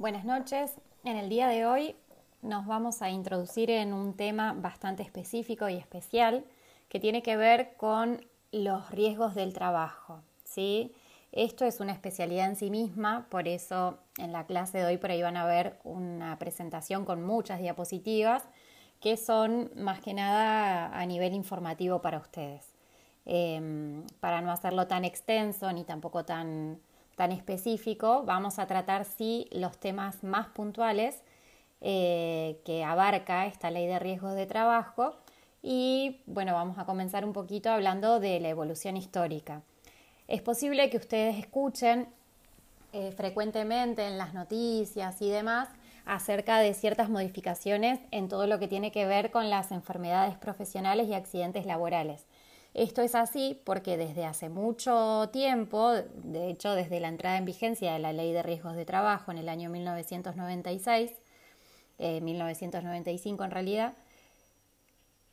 Buenas 0.00 0.24
noches. 0.24 0.72
En 1.04 1.18
el 1.18 1.28
día 1.28 1.46
de 1.46 1.66
hoy 1.66 1.94
nos 2.40 2.64
vamos 2.64 3.02
a 3.02 3.10
introducir 3.10 3.68
en 3.68 3.92
un 3.92 4.16
tema 4.16 4.54
bastante 4.54 5.02
específico 5.02 5.68
y 5.68 5.76
especial 5.76 6.46
que 6.88 6.98
tiene 6.98 7.22
que 7.22 7.36
ver 7.36 7.76
con 7.76 8.24
los 8.50 8.90
riesgos 8.92 9.34
del 9.34 9.52
trabajo. 9.52 10.22
¿sí? 10.42 10.94
Esto 11.32 11.66
es 11.66 11.80
una 11.80 11.92
especialidad 11.92 12.48
en 12.48 12.56
sí 12.56 12.70
misma, 12.70 13.26
por 13.28 13.46
eso 13.46 13.98
en 14.16 14.32
la 14.32 14.46
clase 14.46 14.78
de 14.78 14.86
hoy 14.86 14.96
por 14.96 15.10
ahí 15.10 15.20
van 15.20 15.36
a 15.36 15.44
ver 15.44 15.78
una 15.84 16.38
presentación 16.38 17.04
con 17.04 17.22
muchas 17.22 17.60
diapositivas 17.60 18.44
que 19.00 19.18
son 19.18 19.70
más 19.76 20.00
que 20.00 20.14
nada 20.14 20.98
a 20.98 21.04
nivel 21.04 21.34
informativo 21.34 22.00
para 22.00 22.16
ustedes. 22.16 22.66
Em, 23.26 24.06
para 24.20 24.40
no 24.40 24.50
hacerlo 24.50 24.86
tan 24.86 25.04
extenso 25.04 25.70
ni 25.74 25.84
tampoco 25.84 26.24
tan, 26.24 26.80
tan 27.20 27.32
específico, 27.32 28.22
vamos 28.24 28.58
a 28.58 28.66
tratar 28.66 29.04
sí 29.04 29.46
los 29.52 29.76
temas 29.76 30.24
más 30.24 30.48
puntuales 30.48 31.20
eh, 31.82 32.58
que 32.64 32.82
abarca 32.82 33.44
esta 33.44 33.70
ley 33.70 33.86
de 33.86 33.98
riesgos 33.98 34.34
de 34.34 34.46
trabajo 34.46 35.16
y 35.62 36.22
bueno, 36.24 36.54
vamos 36.54 36.78
a 36.78 36.86
comenzar 36.86 37.26
un 37.26 37.34
poquito 37.34 37.68
hablando 37.68 38.20
de 38.20 38.40
la 38.40 38.48
evolución 38.48 38.96
histórica. 38.96 39.60
Es 40.28 40.40
posible 40.40 40.88
que 40.88 40.96
ustedes 40.96 41.36
escuchen 41.36 42.08
eh, 42.94 43.12
frecuentemente 43.14 44.06
en 44.06 44.16
las 44.16 44.32
noticias 44.32 45.20
y 45.20 45.28
demás 45.28 45.68
acerca 46.06 46.58
de 46.60 46.72
ciertas 46.72 47.10
modificaciones 47.10 48.00
en 48.12 48.28
todo 48.30 48.46
lo 48.46 48.58
que 48.58 48.66
tiene 48.66 48.92
que 48.92 49.04
ver 49.04 49.30
con 49.30 49.50
las 49.50 49.72
enfermedades 49.72 50.38
profesionales 50.38 51.06
y 51.06 51.12
accidentes 51.12 51.66
laborales. 51.66 52.24
Esto 52.72 53.02
es 53.02 53.14
así 53.14 53.60
porque 53.64 53.96
desde 53.96 54.24
hace 54.24 54.48
mucho 54.48 55.28
tiempo, 55.32 55.90
de 55.92 56.50
hecho 56.50 56.74
desde 56.74 57.00
la 57.00 57.08
entrada 57.08 57.36
en 57.36 57.44
vigencia 57.44 57.92
de 57.92 57.98
la 57.98 58.12
Ley 58.12 58.32
de 58.32 58.42
Riesgos 58.42 58.76
de 58.76 58.84
Trabajo 58.84 59.32
en 59.32 59.38
el 59.38 59.48
año 59.48 59.70
1996, 59.70 61.10
1995 61.98 63.42
eh, 63.42 63.46
en 63.46 63.50
realidad, 63.50 63.94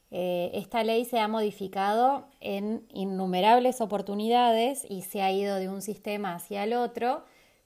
eh, 0.10 0.52
esta 0.54 0.84
ley 0.84 1.06
se 1.06 1.20
ha 1.20 1.28
modificado 1.28 2.28
en 2.40 2.86
innumerables 2.90 3.82
oportunidades 3.82 4.86
y 4.90 5.02
se 5.02 5.22
ha 5.22 5.32
ido 5.32 5.58
de 5.58 5.70
un 5.70 5.82
sistema 5.82 6.34
hacia 6.34 6.64
el 6.64 6.74
otro 6.74 7.24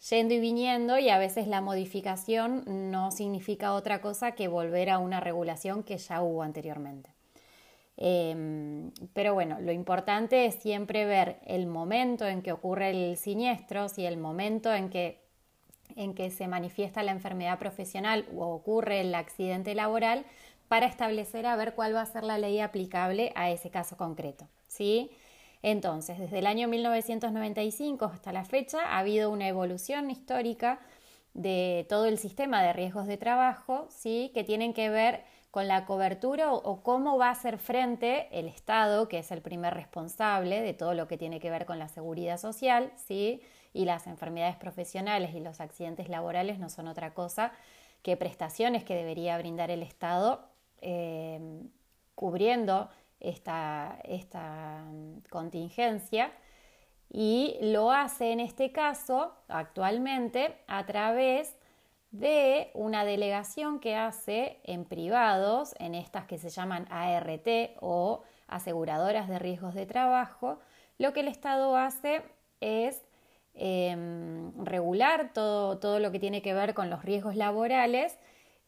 yendo 0.10 0.34
y 0.34 0.40
viniendo 0.40 0.98
y 0.98 1.10
a 1.10 1.20
veces 1.20 1.48
la 1.48 1.62
modificación 1.62 2.64
no 2.92 3.12
significa 3.12 3.74
otra 3.74 4.02
cosa 4.02 4.32
que 4.32 4.48
volver 4.48 4.90
a 4.90 4.98
una 4.98 5.20
regulación 5.20 5.84
que 5.84 5.98
ya 5.98 6.22
hubo 6.24 6.42
anteriormente. 6.42 7.12
Em, 8.04 8.90
pero 9.14 9.36
bueno, 9.36 9.60
lo 9.62 9.72
importante 9.72 10.48
es 10.48 10.56
siempre 10.56 11.06
ver 11.06 11.38
el 11.46 11.68
momento 11.68 12.28
en 12.28 12.42
que 12.42 12.52
ocurre 12.52 12.90
el 12.90 13.16
siniestro, 13.16 13.90
si 13.90 14.08
el 14.08 14.18
momento 14.18 14.74
en 14.74 14.90
que, 14.90 15.20
en 15.96 16.16
que 16.16 16.32
se 16.32 16.48
manifiesta 16.48 17.04
la 17.04 17.12
enfermedad 17.12 17.60
profesional 17.60 18.26
o 18.36 18.48
ocurre 18.48 19.02
el 19.02 19.14
accidente 19.14 19.76
laboral 19.76 20.26
para 20.68 20.88
establecer 20.88 21.46
a 21.46 21.56
ver 21.56 21.76
cuál 21.76 21.94
va 21.94 22.02
a 22.02 22.08
ser 22.08 22.24
la 22.24 22.40
ley 22.40 22.60
aplicable 22.60 23.34
a 23.36 23.52
ese 23.52 23.70
caso 23.70 23.98
concreto. 23.98 24.48
¿sí? 24.68 25.12
Entonces, 25.62 26.18
desde 26.18 26.40
el 26.40 26.48
año 26.48 26.68
1995 26.68 28.06
hasta 28.06 28.34
la 28.34 28.46
fecha 28.46 28.80
ha 28.82 28.98
habido 28.98 29.30
una 29.30 29.48
evolución 29.48 30.10
histórica 30.10 30.80
de 31.36 31.86
todo 31.88 32.06
el 32.06 32.18
sistema 32.18 32.64
de 32.64 32.74
riesgos 32.74 33.06
de 33.06 33.18
trabajo, 33.18 33.86
¿sí? 33.92 34.32
que 34.34 34.44
tienen 34.44 34.74
que 34.74 34.90
ver 34.90 35.24
con 35.52 35.68
la 35.68 35.86
cobertura 35.86 36.54
o, 36.54 36.82
cómo 36.82 37.18
va 37.18 37.28
a 37.28 37.32
hacer 37.32 37.58
frente 37.58 38.28
el 38.32 38.48
Estado, 38.48 39.10
que 39.10 39.20
es 39.20 39.32
el 39.32 39.42
primer 39.42 39.74
responsable 39.74 40.62
de 40.62 40.74
todo 40.74 40.94
lo 40.94 41.10
que 41.10 41.18
tiene 41.18 41.42
que 41.42 41.52
ver 41.52 41.66
con 41.66 41.78
la 41.78 41.90
seguridad 41.90 42.38
social, 42.38 42.94
¿sí? 42.96 43.42
y 43.74 43.86
las 43.86 44.08
enfermedades 44.08 44.56
profesionales 44.56 45.36
y 45.36 45.42
los 45.42 45.60
accidentes 45.60 46.10
laborales 46.10 46.58
no 46.58 46.70
son 46.70 46.88
otra 46.88 47.14
cosa 47.14 47.52
que 48.02 48.18
prestaciones 48.18 48.84
que 48.84 48.96
debería 48.96 49.38
brindar 49.38 49.72
el 49.72 49.84
Estado 49.84 50.48
eh, 50.82 51.40
cubriendo 52.16 52.90
esta, 53.20 54.00
esta 54.06 54.84
mm, 54.86 55.24
contingencia 55.30 56.32
y 57.10 57.58
lo 57.62 57.92
hace 57.92 58.32
en 58.32 58.40
este 58.40 58.72
caso 58.72 59.34
actualmente 59.50 60.56
a 60.68 60.86
través 60.86 61.56
de 62.12 62.72
una 62.74 63.06
delegación 63.06 63.80
que 63.80 63.96
hace 63.96 64.60
en 64.64 64.86
privados, 64.86 65.74
en 65.80 65.96
estas 65.96 66.26
que 66.26 66.38
se 66.38 66.50
llaman 66.50 66.86
ART 66.90 67.48
o 67.80 68.24
aseguradoras 68.48 69.30
de 69.30 69.40
riesgos 69.40 69.74
de 69.74 69.86
trabajo, 69.86 70.60
lo 70.98 71.14
que 71.14 71.22
el 71.22 71.30
Estado 71.30 71.76
hace 71.78 72.22
es 72.60 73.02
em, 73.54 74.54
regular 74.64 75.32
todo, 75.34 75.80
todo, 75.80 76.00
lo 76.00 76.12
que 76.12 76.20
tiene 76.20 76.42
que 76.42 76.54
ver 76.54 76.74
con 76.74 76.90
los 76.90 77.04
riesgos 77.04 77.36
laborales 77.36 78.18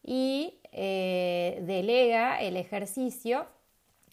y 0.02 0.58
eh, 0.72 1.60
delega 1.62 2.40
el 2.40 2.56
ejercicio 2.56 3.46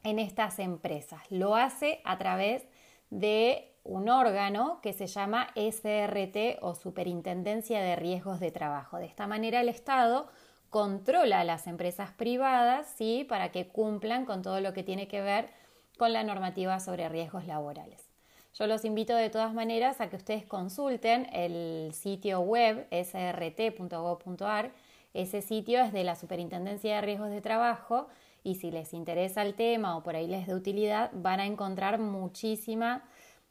en 0.04 0.20
estas 0.20 0.60
empresas. 0.60 1.22
Lo 1.30 1.56
hace 1.56 2.02
a 2.04 2.18
través 2.18 2.64
de 3.10 3.71
un 3.84 4.10
órgano 4.10 4.80
que 4.82 4.94
se 4.94 5.08
llama 5.08 5.48
SRT 5.56 6.60
o 6.62 6.76
Superintendencia 6.76 7.82
de 7.82 7.96
Riesgos 7.96 8.40
de 8.40 8.52
Trabajo. 8.52 8.98
De 8.98 9.06
esta 9.06 9.28
manera 9.28 9.62
el 9.62 9.70
Estado 9.70 10.28
controla 10.70 11.42
a 11.42 11.44
las 11.44 11.68
empresas 11.68 12.12
privadas 12.12 12.94
¿sí? 12.98 13.26
para 13.28 13.52
que 13.52 13.68
cumplan 13.68 14.26
con 14.26 14.42
todo 14.42 14.62
lo 14.62 14.74
que 14.74 14.84
tiene 14.84 15.08
que 15.08 15.22
ver 15.22 15.50
con 15.98 16.14
la 16.14 16.24
normativa 16.24 16.80
sobre 16.80 17.10
riesgos 17.10 17.46
laborales. 17.46 18.10
Yo 18.54 18.68
los 18.68 18.86
invito 18.86 19.16
de 19.16 19.30
todas 19.30 19.54
maneras 19.54 20.02
a 20.02 20.10
que 20.10 20.18
ustedes 20.18 20.46
consulten 20.46 21.28
el 21.34 21.94
sitio 21.94 22.42
web 22.42 22.88
srt.gov.ar. 22.92 24.72
Ese 25.14 25.42
sitio 25.42 25.82
es 25.82 25.94
de 25.94 26.04
la 26.04 26.16
Superintendencia 26.16 26.96
de 26.96 27.02
Riesgos 27.02 27.30
de 27.30 27.42
Trabajo 27.42 28.08
y 28.44 28.56
si 28.56 28.72
les 28.72 28.94
interesa 28.94 29.42
el 29.44 29.54
tema 29.54 29.96
o 29.96 30.04
por 30.04 30.16
ahí 30.16 30.28
les 30.28 30.48
dé 30.48 30.56
utilidad, 30.56 31.12
van 31.14 31.40
a 31.40 31.46
encontrar 31.46 32.00
muchísima, 32.00 33.04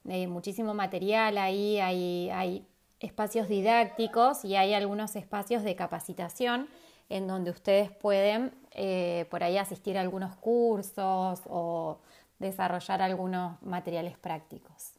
eh, 0.09 0.27
muchísimo 0.27 0.75
material 0.75 1.38
ahí, 1.38 1.78
hay, 1.81 2.31
hay 2.31 2.66
espacios 3.00 3.49
didácticos 3.49 4.44
y 4.44 4.56
hay 4.56 4.75
algunos 4.75 5.16
espacios 5.16 5.62
de 5.62 5.77
capacitación 5.77 6.69
en 7.09 7.27
donde 7.27 7.50
ustedes 7.50 7.91
pueden 7.91 8.53
eh, 8.72 9.27
por 9.31 9.43
ahí 9.43 9.59
asistir 9.59 9.99
a 9.99 10.00
algunos 10.00 10.37
cursos 10.37 11.43
o 11.47 11.99
desarrollar 12.38 13.03
algunos 13.03 13.61
materiales 13.62 14.16
prácticos. 14.16 14.93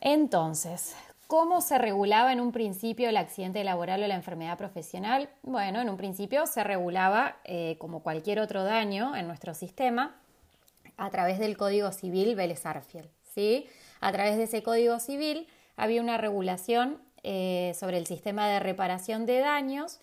Entonces, 0.00 0.96
¿Cómo 1.26 1.62
se 1.62 1.78
regulaba 1.78 2.32
en 2.32 2.40
un 2.40 2.52
principio 2.52 3.08
el 3.08 3.16
accidente 3.16 3.64
laboral 3.64 4.02
o 4.02 4.06
la 4.06 4.14
enfermedad 4.14 4.58
profesional? 4.58 5.30
Bueno, 5.42 5.80
en 5.80 5.88
un 5.88 5.96
principio 5.96 6.46
se 6.46 6.62
regulaba 6.62 7.38
eh, 7.44 7.76
como 7.78 8.02
cualquier 8.02 8.40
otro 8.40 8.62
daño 8.62 9.16
en 9.16 9.26
nuestro 9.26 9.54
sistema 9.54 10.14
a 10.98 11.10
través 11.10 11.38
del 11.38 11.56
Código 11.56 11.92
Civil 11.92 12.36
Vélez 12.36 12.66
Arfiel. 12.66 13.08
¿Sí? 13.34 13.66
A 14.00 14.12
través 14.12 14.36
de 14.36 14.44
ese 14.44 14.62
Código 14.62 14.98
Civil 15.00 15.46
había 15.76 16.00
una 16.00 16.18
regulación 16.18 16.98
eh, 17.22 17.72
sobre 17.78 17.98
el 17.98 18.06
sistema 18.06 18.48
de 18.48 18.60
reparación 18.60 19.26
de 19.26 19.40
daños 19.40 20.00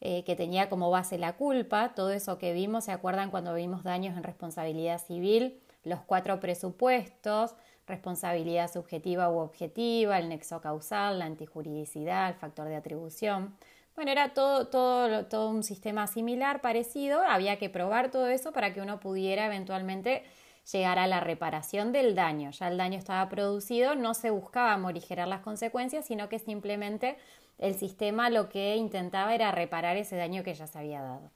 eh, 0.00 0.24
que 0.24 0.34
tenía 0.34 0.68
como 0.68 0.90
base 0.90 1.18
la 1.18 1.36
culpa, 1.36 1.92
todo 1.94 2.10
eso 2.10 2.38
que 2.38 2.54
vimos, 2.54 2.84
¿se 2.84 2.92
acuerdan 2.92 3.30
cuando 3.30 3.54
vimos 3.54 3.82
daños 3.82 4.16
en 4.16 4.22
responsabilidad 4.22 4.98
civil? 4.98 5.60
Los 5.84 6.00
cuatro 6.00 6.40
presupuestos, 6.40 7.54
responsabilidad 7.86 8.72
subjetiva 8.72 9.30
u 9.30 9.38
objetiva, 9.38 10.18
el 10.18 10.30
nexo 10.30 10.60
causal, 10.60 11.18
la 11.18 11.26
antijuridicidad, 11.26 12.28
el 12.28 12.34
factor 12.34 12.68
de 12.68 12.76
atribución. 12.76 13.54
Bueno, 13.94 14.12
era 14.12 14.32
todo, 14.32 15.50
un 15.50 15.62
sistema 15.62 16.06
similar, 16.06 16.62
parecido, 16.62 17.20
había 17.20 17.58
que 17.58 17.68
probar 17.68 18.10
todo 18.10 18.28
eso 18.28 18.52
para 18.52 18.72
que 18.72 18.80
uno 18.80 19.00
pudiera 19.00 19.44
eventualmente 19.44 20.24
llegar 20.70 20.98
a 20.98 21.06
la 21.06 21.20
reparación 21.20 21.92
del 21.92 22.14
daño. 22.14 22.50
Ya 22.50 22.68
el 22.68 22.78
daño 22.78 22.98
estaba 22.98 23.28
producido, 23.28 23.94
no 23.94 24.14
se 24.14 24.30
buscaba 24.30 24.76
morigerar 24.76 25.28
las 25.28 25.40
consecuencias, 25.40 26.06
sino 26.06 26.28
que 26.28 26.38
simplemente 26.38 27.16
el 27.58 27.74
sistema 27.74 28.30
lo 28.30 28.48
que 28.48 28.76
intentaba 28.76 29.34
era 29.34 29.52
reparar 29.52 29.96
ese 29.96 30.16
daño 30.16 30.42
que 30.42 30.54
ya 30.54 30.66
se 30.66 30.78
había 30.78 31.02
dado. 31.02 31.30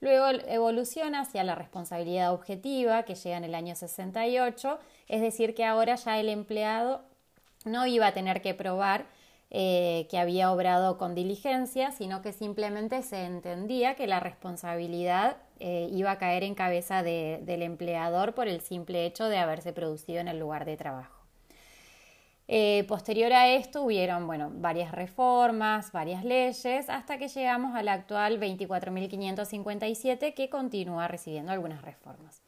Luego 0.00 0.26
evoluciona 0.48 1.20
hacia 1.20 1.44
la 1.44 1.54
responsabilidad 1.54 2.32
objetiva, 2.32 3.04
que 3.04 3.14
llega 3.14 3.38
en 3.38 3.44
el 3.44 3.54
año 3.54 3.74
68, 3.74 4.78
es 5.08 5.20
decir, 5.22 5.54
que 5.54 5.64
ahora 5.64 5.94
ya 5.94 6.20
el 6.20 6.28
empleado 6.28 7.02
no 7.64 7.86
iba 7.86 8.08
a 8.08 8.12
tener 8.12 8.42
que 8.42 8.54
probar 8.54 9.06
eh, 9.50 10.06
que 10.10 10.18
había 10.18 10.52
obrado 10.52 10.98
con 10.98 11.14
diligencia, 11.14 11.90
sino 11.92 12.22
que 12.22 12.32
simplemente 12.32 13.02
se 13.02 13.24
entendía 13.24 13.94
que 13.94 14.06
la 14.06 14.20
responsabilidad 14.20 15.36
eh, 15.60 15.88
iba 15.92 16.10
a 16.10 16.18
caer 16.18 16.42
en 16.42 16.54
cabeza 16.54 17.02
del 17.02 17.62
empleador 17.62 18.34
por 18.34 18.48
el 18.48 18.60
simple 18.60 19.06
hecho 19.06 19.28
de 19.28 19.38
haberse 19.38 19.72
producido 19.72 20.20
en 20.20 20.28
el 20.28 20.38
lugar 20.38 20.64
de 20.64 20.76
trabajo. 20.76 21.24
Eh, 22.46 22.84
posterior 22.88 23.32
a 23.32 23.48
esto 23.48 23.82
hubieron 23.82 24.26
bueno, 24.26 24.50
varias 24.54 24.92
reformas, 24.92 25.92
varias 25.92 26.24
leyes, 26.24 26.90
hasta 26.90 27.16
que 27.16 27.28
llegamos 27.28 27.74
a 27.74 27.82
la 27.82 27.94
actual 27.94 28.38
24.557 28.38 30.34
que 30.34 30.50
continúa 30.50 31.08
recibiendo 31.08 31.52
algunas 31.52 31.80
reformas. 31.82 32.42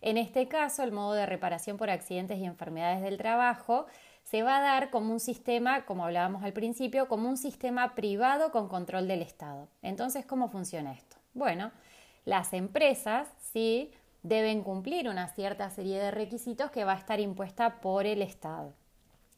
En 0.00 0.18
este 0.18 0.48
caso, 0.48 0.82
el 0.82 0.92
modo 0.92 1.14
de 1.14 1.26
reparación 1.26 1.76
por 1.76 1.90
accidentes 1.90 2.38
y 2.38 2.44
enfermedades 2.44 3.02
del 3.02 3.16
trabajo 3.16 3.86
se 4.22 4.42
va 4.42 4.58
a 4.58 4.60
dar 4.60 4.90
como 4.90 5.12
un 5.12 5.20
sistema, 5.20 5.86
como 5.86 6.04
hablábamos 6.04 6.44
al 6.44 6.52
principio, 6.52 7.08
como 7.08 7.28
un 7.28 7.38
sistema 7.38 7.94
privado 7.94 8.52
con 8.52 8.68
control 8.68 9.08
del 9.08 9.22
Estado. 9.22 9.68
Entonces, 9.80 10.26
¿cómo 10.26 10.50
funciona 10.50 10.92
esto? 10.92 11.16
Bueno, 11.32 11.72
las 12.28 12.52
empresas 12.52 13.26
sí 13.40 13.90
deben 14.22 14.62
cumplir 14.62 15.08
una 15.08 15.28
cierta 15.28 15.70
serie 15.70 15.98
de 15.98 16.10
requisitos 16.10 16.70
que 16.70 16.84
va 16.84 16.92
a 16.92 16.98
estar 16.98 17.20
impuesta 17.20 17.80
por 17.80 18.04
el 18.04 18.20
Estado. 18.20 18.74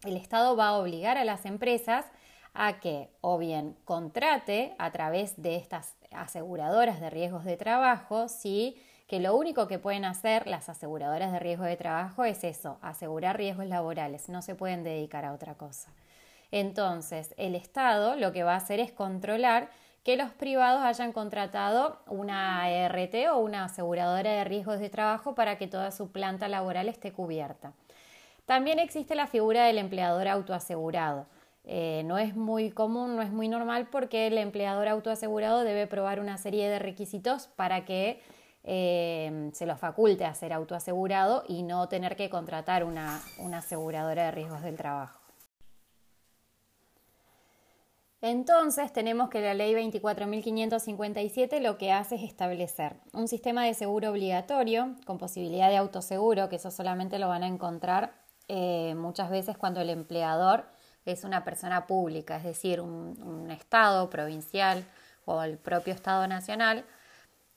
El 0.04 0.16
Estado 0.16 0.56
va 0.56 0.70
a 0.70 0.78
obligar 0.78 1.16
a 1.16 1.25
las 1.25 1.46
empresas 1.46 2.04
a 2.52 2.81
que 2.81 3.08
o 3.20 3.38
bien 3.38 3.76
contrate 3.84 4.75
a 4.76 4.90
través 4.90 5.40
de 5.40 5.54
estas 5.54 5.94
aseguradoras 6.10 7.00
de 7.00 7.10
riesgos 7.10 7.44
de 7.44 7.56
trabajo, 7.56 8.26
sí, 8.26 8.76
que 9.06 9.20
lo 9.20 9.37
único 9.37 9.69
que 9.69 9.78
pueden 9.78 10.04
hacer 10.04 10.48
las 10.48 10.69
aseguradoras 10.69 11.31
de 11.31 11.38
riesgo 11.38 11.66
de 11.66 11.76
trabajo 11.76 12.25
es 12.25 12.42
eso, 12.42 12.81
asegurar 12.82 13.37
riesgos 13.37 13.66
laborales, 13.66 14.28
no 14.28 14.42
se 14.42 14.56
pueden 14.56 14.82
dedicar 14.82 15.25
a 15.25 15.32
otra 15.32 15.54
cosa. 15.54 15.92
Entonces, 16.50 17.34
el 17.37 17.54
Estado 17.54 18.16
lo 18.16 18.32
que 18.32 18.42
va 18.42 18.54
a 18.54 18.56
hacer 18.56 18.81
es 18.81 18.90
controlar 18.90 19.70
que 20.05 20.17
los 20.17 20.31
privados 20.31 20.82
hayan 20.82 21.12
contratado 21.12 22.00
una 22.06 22.62
ART 22.62 23.14
o 23.32 23.38
una 23.38 23.64
aseguradora 23.64 24.32
de 24.32 24.44
riesgos 24.44 24.81
de 24.81 24.88
trabajo 24.88 25.35
para 25.35 25.58
que 25.58 25.67
toda 25.67 25.91
su 25.91 26.11
planta 26.11 26.49
laboral 26.49 26.88
esté 26.88 27.12
cubierta. 27.12 27.73
También 28.47 28.79
existe 28.79 29.14
la 29.14 29.26
figura 29.26 29.64
del 29.64 29.79
empleador 29.79 30.26
autoasegurado. 30.26 31.26
Eh, 31.64 32.02
no 32.06 32.19
es 32.19 32.35
muy 32.35 32.70
común, 32.70 33.14
no 33.14 33.23
es 33.23 33.31
muy 33.31 33.47
normal 33.49 33.88
porque 33.93 34.26
el 34.26 34.38
empleador 34.38 34.88
autoasegurado 34.88 35.62
debe 35.62 35.87
probar 35.87 36.19
una 36.19 36.38
serie 36.38 36.69
de 36.69 36.79
requisitos 36.79 37.49
para 37.49 37.85
que 37.85 38.20
eh, 38.64 39.50
se 39.52 39.67
lo 39.67 39.76
faculte 39.76 40.25
a 40.25 40.35
ser 40.35 40.52
autoasegurado 40.52 41.44
y 41.47 41.62
no 41.62 41.88
tener 41.88 42.17
que 42.17 42.31
contratar 42.31 42.85
una, 42.85 43.20
una 43.38 43.58
aseguradora 43.58 44.25
de 44.25 44.31
riesgos 44.31 44.62
del 44.62 44.76
trabajo. 44.76 45.19
Entonces 48.22 48.93
tenemos 48.93 49.31
que 49.31 49.40
la 49.40 49.55
ley 49.55 49.75
24.557 49.75 51.61
lo 51.61 51.78
que 51.78 51.93
hace 51.93 52.17
es 52.17 52.22
establecer 52.22 52.96
un 53.12 53.28
sistema 53.28 53.64
de 53.64 53.72
seguro 53.72 54.11
obligatorio 54.11 54.94
con 55.06 55.17
posibilidad 55.17 55.70
de 55.70 55.78
autoseguro, 55.78 56.49
que 56.49 56.56
eso 56.56 56.70
solamente 56.70 57.19
lo 57.19 57.28
van 57.28 57.43
a 57.43 57.46
encontrar 57.46 58.12
eh, 58.49 58.94
muchas 58.94 59.31
veces 59.31 59.56
cuando 59.56 59.81
el 59.81 59.88
empleador 59.88 60.67
es 61.06 61.25
una 61.25 61.44
persona 61.44 61.87
pública, 61.87 62.37
es 62.37 62.44
decir, 62.44 62.81
un 62.81 63.50
Estado 63.50 64.11
provincial 64.11 64.84
o 65.25 65.43
el 65.43 65.56
propio 65.56 65.94
Estado 65.94 66.26
nacional 66.26 66.84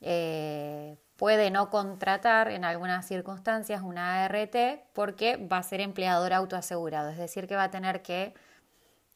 eh, 0.06 0.98
puede 1.16 1.50
no 1.50 1.70
contratar 1.70 2.50
en 2.50 2.64
algunas 2.64 3.06
circunstancias 3.06 3.80
una 3.82 4.24
ART 4.24 4.54
porque 4.92 5.36
va 5.36 5.58
a 5.58 5.62
ser 5.62 5.80
empleador 5.80 6.34
autoasegurado, 6.34 7.08
es 7.08 7.16
decir, 7.16 7.46
que 7.46 7.56
va 7.56 7.64
a 7.64 7.70
tener 7.70 8.02
que 8.02 8.34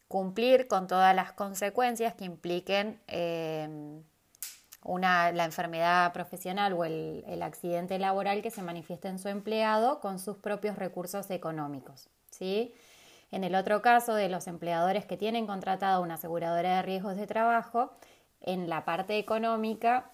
cumplir 0.09 0.69
con 0.69 0.87
todas 0.87 1.15
las 1.15 1.33
consecuencias 1.33 2.15
que 2.15 2.25
impliquen 2.25 3.01
eh, 3.07 4.03
una, 4.83 5.33
la 5.33 5.45
enfermedad 5.45 6.13
profesional 6.13 6.73
o 6.73 6.85
el, 6.85 7.25
el, 7.27 7.43
accidente 7.43 7.99
laboral 7.99 8.43
que 8.43 8.51
se 8.51 8.63
manifieste 8.63 9.09
en 9.09 9.19
su 9.19 9.29
empleado 9.29 10.01
con 10.01 10.19
sus 10.19 10.39
propios 10.39 10.77
recursos 10.77 11.31
económicos. 11.31 12.09
¿sí? 12.31 12.75
En 13.31 13.45
el 13.45 13.55
otro 13.55 13.83
caso 13.83 14.15
de 14.15 14.29
los 14.29 14.47
empleadores 14.47 15.05
que 15.05 15.19
tienen 15.19 15.47
contratado 15.47 16.03
una 16.03 16.15
aseguradora 16.15 16.77
de 16.77 16.83
riesgos 16.83 17.17
de 17.17 17.27
trabajo, 17.27 17.93
en 18.41 18.69
la 18.69 18.85
parte 18.85 19.19
económica 19.19 20.11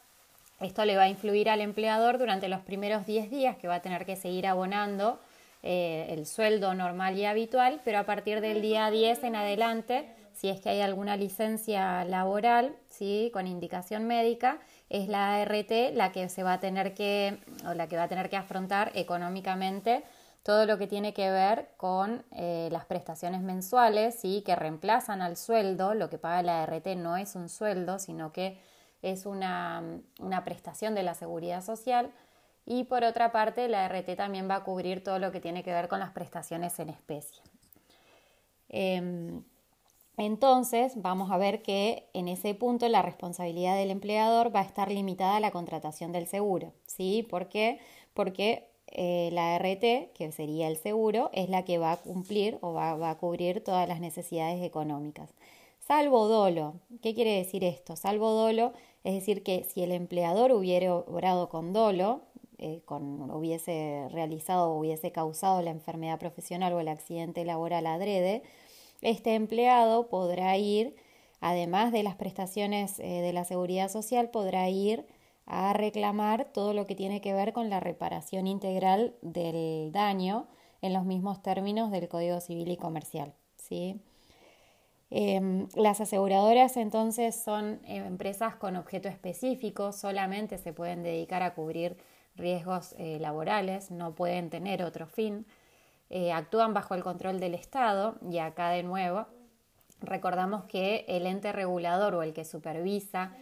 esto 0.61 0.85
le 0.85 0.97
va 0.97 1.05
a 1.05 1.09
influir 1.09 1.51
al 1.51 1.61
empleador 1.61 2.19
durante 2.19 2.49
los 2.49 2.61
primeros 2.61 3.07
10 3.07 3.31
días 3.31 3.57
que 3.57 3.69
va 3.69 3.77
a 3.77 3.83
tener 3.83 4.07
que 4.07 4.17
seguir 4.17 4.47
abonando 4.47 5.19
eh, 5.67 6.09
el 6.11 6.27
sueldo 6.27 6.75
normal 6.75 7.17
y 7.17 7.25
habitual, 7.25 7.81
pero 7.87 7.99
a 7.99 8.05
partir 8.05 8.43
del 8.43 8.61
día 8.61 8.91
10 8.91 9.25
en 9.25 9.35
adelante, 9.35 10.15
si 10.35 10.51
es 10.51 10.61
que 10.61 10.69
hay 10.69 10.83
alguna 10.83 11.17
licencia 11.17 12.05
laboral, 12.05 12.77
¿sí? 12.91 13.31
con 13.33 13.47
indicación 13.47 14.05
médica, 14.05 14.59
es 14.91 15.09
la 15.09 15.41
ART 15.41 15.71
la 15.95 16.13
que 16.13 16.29
se 16.29 16.43
va 16.43 16.53
a 16.53 16.61
tener 16.61 16.93
que, 16.93 17.39
o 17.67 17.73
la 17.73 17.89
que 17.89 17.97
va 17.97 18.03
a 18.03 18.09
tener 18.09 18.29
que 18.29 18.37
afrontar 18.37 18.93
económicamente 18.95 20.05
todo 20.43 20.67
lo 20.67 20.77
que 20.77 20.87
tiene 20.87 21.15
que 21.15 21.31
ver 21.31 21.71
con 21.79 22.27
eh, 22.33 22.69
las 22.71 22.85
prestaciones 22.85 23.41
mensuales, 23.41 24.17
¿sí? 24.17 24.43
que 24.45 24.55
reemplazan 24.55 25.23
al 25.23 25.39
sueldo, 25.39 25.95
lo 25.95 26.11
que 26.11 26.19
paga 26.19 26.43
la 26.43 26.63
ART 26.65 26.89
no 26.89 27.17
es 27.17 27.37
un 27.37 27.49
sueldo, 27.49 27.99
sino 27.99 28.33
que 28.33 28.61
es 29.05 29.27
una, 29.27 29.83
prestación 30.45 30.95
de 30.95 31.03
la 31.03 31.15
seguridad 31.15 31.63
social 31.63 32.11
y 32.67 32.85
por 32.85 33.05
otra 33.05 33.33
parte 33.33 33.69
la 33.69 33.87
RT 33.89 34.17
también 34.17 34.49
va 34.49 34.57
a 34.57 34.65
cubrir 34.65 35.03
todo 35.03 35.19
lo 35.19 35.33
que 35.33 35.41
tiene 35.41 35.63
que 35.63 35.73
ver 35.73 35.89
con 35.89 36.01
las 36.01 36.11
prestaciones 36.11 36.79
en 36.79 36.91
especie. 36.91 37.43
Em, 38.69 39.43
entonces 40.17 40.93
vamos 40.97 41.31
a 41.31 41.37
ver 41.37 41.63
que 41.63 42.09
en 42.15 42.29
ese 42.29 42.55
punto 42.55 42.89
la 42.89 43.03
responsabilidad 43.03 43.77
del 43.77 43.91
empleador 43.91 44.55
va 44.55 44.61
a 44.61 44.65
estar 44.65 44.91
limitada 44.91 45.37
a 45.37 45.41
la 45.41 45.51
contratación 45.51 46.13
del 46.13 46.27
seguro. 46.27 46.73
¿sí? 46.87 47.27
¿Por 47.29 47.49
qué? 47.49 47.81
Porque 48.15 48.69
eh, 48.89 49.31
la 49.33 49.57
RT, 49.59 50.13
que 50.15 50.33
sería 50.33 50.69
el 50.69 50.77
seguro, 50.77 51.31
es 51.33 51.49
la 51.49 51.65
que 51.65 51.79
va 51.79 51.93
a 51.93 51.97
cumplir 51.99 52.59
o 52.63 52.73
va 52.73 53.11
a 53.11 53.19
cubrir 53.19 53.63
todas 53.63 53.89
las 53.89 54.01
necesidades 54.01 54.63
económicas. 54.63 55.31
Salvo 55.81 56.29
dolo. 56.29 56.75
¿Qué 57.03 57.15
quiere 57.15 57.37
decir 57.37 57.65
esto? 57.65 57.97
Salvo 57.97 58.31
dolo 58.31 58.73
es 59.05 59.13
decir, 59.15 59.43
que 59.43 59.65
si 59.65 59.83
el 59.83 59.93
empleador 59.93 60.51
hubiera 60.53 60.95
obrado 60.95 61.51
con 61.51 61.75
dolo, 61.75 62.23
eh, 62.67 62.81
con, 62.87 63.31
hubiese 63.31 64.09
realizado 64.11 64.71
o 64.71 64.79
hubiese 64.79 65.13
causado 65.13 65.61
la 65.61 65.69
enfermedad 65.69 66.19
profesional 66.19 66.73
o 66.73 66.81
el 66.81 66.89
accidente 66.89 67.45
laboral 67.45 67.87
adrede, 67.87 68.43
este 69.03 69.35
empleado 69.35 70.09
podrá 70.09 70.57
ir, 70.57 70.97
además 71.43 71.93
de 71.93 72.03
las 72.03 72.15
prestaciones 72.17 72.99
eh, 73.01 73.21
de 73.21 73.35
la 73.35 73.45
seguridad 73.45 73.91
social, 73.91 74.31
podrá 74.31 74.71
ir 74.71 75.07
a 75.45 75.75
reclamar 75.75 76.47
todo 76.55 76.73
lo 76.73 76.87
que 76.87 76.95
tiene 76.95 77.21
que 77.21 77.35
ver 77.35 77.53
con 77.53 77.69
la 77.69 77.81
reparación 77.81 78.47
integral 78.47 79.15
del 79.21 79.93
daño 79.93 80.47
en 80.81 80.95
los 80.95 81.05
mismos 81.05 81.43
términos 81.43 81.91
del 81.91 82.09
Código 82.09 82.41
Civil 82.41 82.71
y 82.71 82.79
Comercial. 82.79 83.35
¿sí? 83.59 84.01
Em, 85.11 85.69
las 85.75 86.01
aseguradoras 86.01 86.79
entonces 86.79 87.37
son 87.37 87.81
eh, 87.85 87.97
empresas 87.97 88.57
con 88.57 88.75
objeto 88.77 89.11
específico, 89.11 89.93
solamente 89.93 90.57
se 90.57 90.73
pueden 90.73 91.03
dedicar 91.03 91.43
a 91.43 91.53
cubrir 91.55 91.99
riesgos 92.37 92.95
eh, 92.99 93.19
laborales, 93.21 93.91
no 93.91 94.15
pueden 94.15 94.51
tener 94.51 94.83
otro 94.83 95.07
fin, 95.07 95.47
eh, 96.11 96.33
actúan 96.33 96.75
bajo 96.75 96.95
el 96.95 97.03
control 97.03 97.41
del 97.41 97.55
Estado 97.55 98.17
y 98.31 98.39
acá 98.39 98.71
de 98.71 98.83
nuevo 98.83 99.27
recordamos 100.01 100.65
que 100.65 101.05
el 101.09 101.27
ente 101.27 101.53
regulador 101.53 102.15
o 102.15 102.23
el 102.23 102.33
que 102.33 102.45
supervisa 102.45 103.33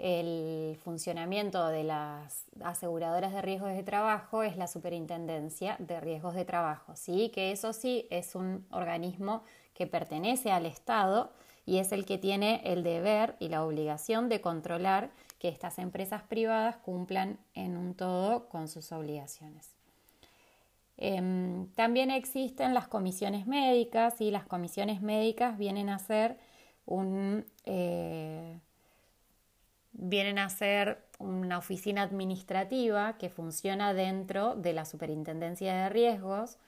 el 0.00 0.78
funcionamiento 0.82 1.68
de 1.68 1.84
las 1.84 2.46
aseguradoras 2.64 3.34
de 3.34 3.42
riesgos 3.42 3.72
de 3.72 3.82
trabajo 3.82 4.42
es 4.42 4.56
la 4.56 4.66
Superintendencia 4.66 5.76
de 5.78 6.00
Riesgos 6.00 6.34
de 6.34 6.46
Trabajo, 6.46 6.96
¿sí? 6.96 7.30
que 7.34 7.52
eso 7.52 7.74
sí 7.74 8.06
es 8.10 8.34
un 8.34 8.66
organismo 8.70 9.44
que 9.74 9.86
pertenece 9.86 10.50
al 10.52 10.64
Estado 10.64 11.32
y 11.66 11.78
es 11.78 11.92
el 11.92 12.06
que 12.06 12.16
tiene 12.16 12.62
el 12.64 12.82
deber 12.82 13.36
y 13.40 13.48
la 13.48 13.62
obligación 13.62 14.30
de 14.30 14.40
controlar 14.40 15.10
que 15.40 15.48
estas 15.48 15.80
empresas 15.80 16.22
privadas 16.22 16.76
cumplan 16.76 17.40
en 17.54 17.76
un 17.76 17.94
todo 17.94 18.48
con 18.48 18.68
sus 18.68 18.92
obligaciones. 18.92 19.74
Em, 20.98 21.66
también 21.72 22.12
existen 22.12 22.74
las 22.74 22.86
comisiones 22.86 23.48
médicas 23.48 24.20
y 24.20 24.30
las 24.30 24.46
comisiones 24.46 25.02
médicas 25.02 25.58
vienen 25.58 25.88
a 25.88 25.98
ser 25.98 26.38
un, 26.86 27.44
eh, 27.64 28.60
vienen 29.92 30.38
a 30.38 30.48
una 31.18 31.58
oficina 31.58 32.02
administrativa 32.02 33.18
que 33.18 33.30
funciona 33.30 33.94
dentro 33.94 34.54
de 34.54 34.74
la 34.74 34.84
Superintendencia 34.84 35.74
de 35.74 35.88
Riesgos 35.88 36.58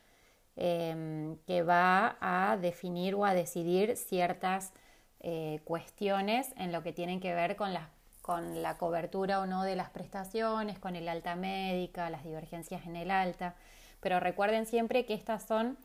Em, 0.56 1.38
que 1.46 1.62
va 1.62 2.18
a 2.20 2.58
definir 2.58 3.14
o 3.14 3.24
a 3.24 3.32
decidir 3.32 3.96
ciertas 3.96 4.72
eh, 5.20 5.60
cuestiones 5.64 6.52
en 6.56 6.72
lo 6.72 6.82
que 6.82 6.92
tienen 6.92 7.20
que 7.20 7.34
ver 7.34 7.56
con 7.56 7.72
la, 7.72 7.88
con 8.22 8.62
la 8.62 8.78
cobertura 8.78 9.40
o 9.40 9.46
no 9.46 9.64
de 9.64 9.76
las 9.76 9.90
prestaciones, 9.90 10.78
con 10.78 10.96
el 10.96 11.08
alta 11.08 11.34
médica, 11.36 12.08
las 12.08 12.24
divergencias 12.24 12.86
en 12.86 12.96
el 12.96 13.10
alta. 13.10 13.56
Pero 14.00 14.20
recuerden 14.20 14.64
siempre 14.64 15.04
que 15.04 15.14
estas 15.14 15.42
son, 15.42 15.76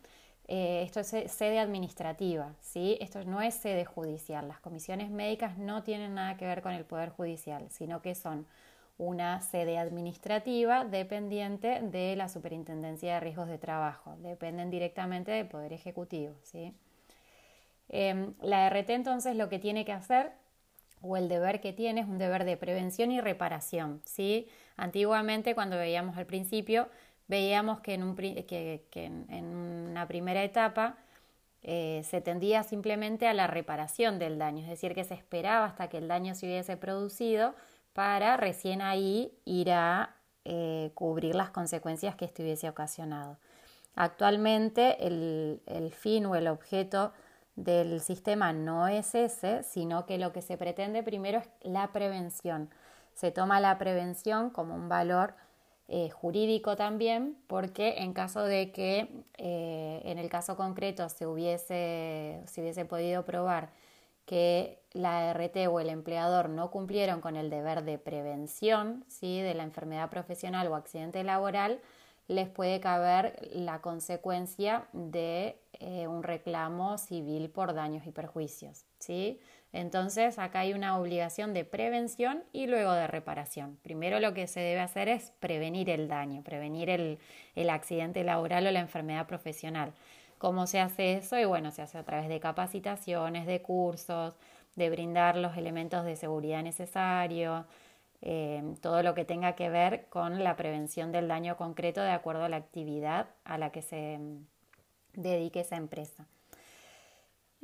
eh, 0.48 0.84
esto 0.86 1.00
es 1.00 1.32
sede 1.32 1.60
administrativa, 1.60 2.54
¿sí? 2.62 2.98
Esto 3.02 3.24
no 3.26 3.42
es 3.42 3.56
sede 3.56 3.86
judicial. 3.86 4.48
Las 4.48 4.60
comisiones 4.60 5.10
médicas 5.10 5.58
no 5.58 5.84
tienen 5.84 6.16
nada 6.16 6.38
que 6.38 6.46
ver 6.46 6.62
con 6.62 6.74
el 6.74 6.86
Poder 6.86 7.10
Judicial, 7.10 7.68
sino 7.70 8.02
que 8.02 8.16
son 8.16 8.46
una 8.98 9.42
sede 9.42 9.78
administrativa 9.78 10.86
dependiente 10.86 11.82
de 11.82 12.16
la 12.16 12.30
Superintendencia 12.30 13.16
de 13.16 13.20
Riesgos 13.20 13.48
de 13.48 13.58
Trabajo, 13.58 14.16
dependen 14.20 14.72
directamente 14.72 15.32
del 15.32 15.48
Poder 15.48 15.74
Ejecutivo. 15.74 16.34
¿sí? 16.44 16.74
Em, 17.90 18.34
la 18.42 18.68
RT 18.70 18.90
entonces 18.92 19.36
lo 19.36 19.50
que 19.50 19.60
tiene 19.60 19.86
que 19.86 19.94
hacer 19.94 20.34
o 21.02 21.18
el 21.18 21.30
deber 21.30 21.62
que 21.62 21.74
tiene 21.74 22.02
es 22.02 22.08
un 22.08 22.18
deber 22.18 22.44
de 22.46 22.58
prevención 22.58 23.12
y 23.12 23.22
reparación. 23.22 24.02
¿sí? 24.06 24.48
Antiguamente 24.76 25.56
cuando 25.56 25.78
veíamos 25.78 26.18
al 26.18 26.26
principio, 26.26 26.88
veíamos 27.28 27.80
que 27.82 27.94
en, 27.94 29.56
una 29.90 30.08
primera 30.08 30.44
etapa 30.44 30.98
eh, 31.62 32.02
se 32.06 32.22
tendía 32.22 32.64
simplemente 32.64 33.28
a 33.28 33.34
la 33.34 33.48
reparación 33.48 34.20
del 34.20 34.38
daño, 34.38 34.64
es 34.64 34.70
decir, 34.70 34.94
que 34.94 35.04
se 35.04 35.14
esperaba 35.14 35.66
hasta 35.66 35.90
que 35.90 35.98
el 35.98 36.08
daño 36.08 36.36
se 36.36 36.46
hubiese 36.46 36.78
producido 36.78 37.56
para 37.94 38.38
recién 38.38 38.82
ahí 38.82 39.32
ir 39.44 39.72
a 39.72 40.16
eh, 40.46 40.92
cubrir 40.94 41.36
las 41.36 41.50
consecuencias 41.50 42.16
que 42.16 42.26
esto 42.26 42.44
hubiese 42.44 42.70
ocasionado. 42.70 43.38
Actualmente 43.96 45.04
el 45.08 45.92
fin 45.92 46.28
o 46.28 46.36
el 46.36 46.48
objeto 46.48 47.14
del 47.58 48.00
sistema 48.02 48.54
no 48.54 48.88
es 48.88 49.16
ese, 49.16 49.64
sino 49.64 50.06
que 50.06 50.18
lo 50.18 50.32
que 50.32 50.42
se 50.42 50.58
pretende 50.58 51.04
primero 51.04 51.40
es 51.40 51.50
la 51.64 51.92
prevención. 51.92 52.70
Se 53.16 53.32
toma 53.32 53.60
la 53.60 53.78
prevención 53.80 54.52
como 54.52 54.76
un 54.76 54.88
valor 54.88 55.34
eh, 55.90 56.10
jurídico 56.12 56.76
también, 56.76 57.36
porque 57.48 57.96
en 57.98 58.14
caso 58.14 58.44
de 58.44 58.72
que 58.72 59.24
eh, 59.38 60.02
en 60.06 60.20
el 60.20 60.30
caso 60.30 60.56
concreto 60.56 61.10
se 61.10 61.26
hubiese, 61.26 62.44
se 62.46 62.62
hubiese 62.62 62.86
podido 62.86 63.26
probar 63.26 63.72
que 64.28 64.80
la 64.92 65.34
RT 65.34 65.68
o 65.68 65.80
el 65.80 65.90
empleador 65.90 66.50
no 66.50 66.70
cumplieron 66.70 67.22
con 67.22 67.38
el 67.38 67.50
deber 67.50 67.84
de 67.86 67.98
prevención 67.98 69.04
¿sí? 69.08 69.42
de 69.42 69.56
la 69.56 69.64
enfermedad 69.64 70.10
profesional 70.10 70.68
o 70.68 70.76
accidente 70.76 71.24
laboral, 71.24 71.80
les 72.28 72.50
puede 72.50 72.80
caber 72.80 73.40
la 73.54 73.82
consecuencia 73.82 74.88
de 74.92 75.58
eh, 75.74 76.08
un 76.08 76.24
reclamo 76.24 76.98
civil 76.98 77.50
por 77.50 77.74
daños 77.74 78.06
y 78.06 78.12
perjuicios. 78.12 78.86
¿sí? 79.00 79.40
Entonces, 79.72 80.40
acá 80.40 80.60
hay 80.60 80.74
una 80.74 80.98
obligación 80.98 81.54
de 81.54 81.64
prevención 81.64 82.44
y 82.52 82.68
luego 82.68 82.94
de 82.94 83.08
reparación. 83.08 83.78
Primero 83.82 84.20
lo 84.20 84.34
que 84.34 84.48
se 84.48 84.60
debe 84.60 84.82
hacer 84.82 85.08
es 85.08 85.32
prevenir 85.40 85.90
el 85.90 86.08
daño, 86.08 86.44
prevenir 86.44 86.90
el, 86.90 87.20
el 87.56 87.70
accidente 87.70 88.24
laboral 88.24 88.68
o 88.68 88.72
la 88.72 88.80
enfermedad 88.80 89.28
profesional. 89.28 89.94
¿Cómo 90.38 90.68
se 90.68 90.80
hace 90.80 91.14
eso? 91.14 91.38
Y 91.40 91.46
bueno, 91.46 91.72
se 91.72 91.82
hace 91.82 91.98
a 91.98 92.04
través 92.04 92.28
de 92.30 92.40
capacitaciones, 92.40 93.48
de 93.48 93.62
cursos, 93.62 94.36
de 94.76 94.90
brindar 94.90 95.36
los 95.36 95.58
elementos 95.58 96.06
de 96.06 96.16
seguridad 96.16 96.62
necesarios, 96.62 97.66
eh, 98.22 98.64
todo 98.82 99.04
lo 99.04 99.14
que 99.14 99.26
tenga 99.26 99.54
que 99.54 99.70
ver 99.70 100.08
con 100.10 100.44
la 100.44 100.56
prevención 100.56 101.12
del 101.12 101.28
daño 101.28 101.56
concreto 101.56 102.02
de 102.02 102.12
acuerdo 102.12 102.46
a 102.46 102.50
la 102.50 102.58
actividad 102.58 103.28
a 103.44 103.58
la 103.58 103.72
que 103.72 103.82
se 103.82 104.18
mm, 104.18 104.46
dedique 105.14 105.60
esa 105.62 105.76
empresa. 105.76 106.28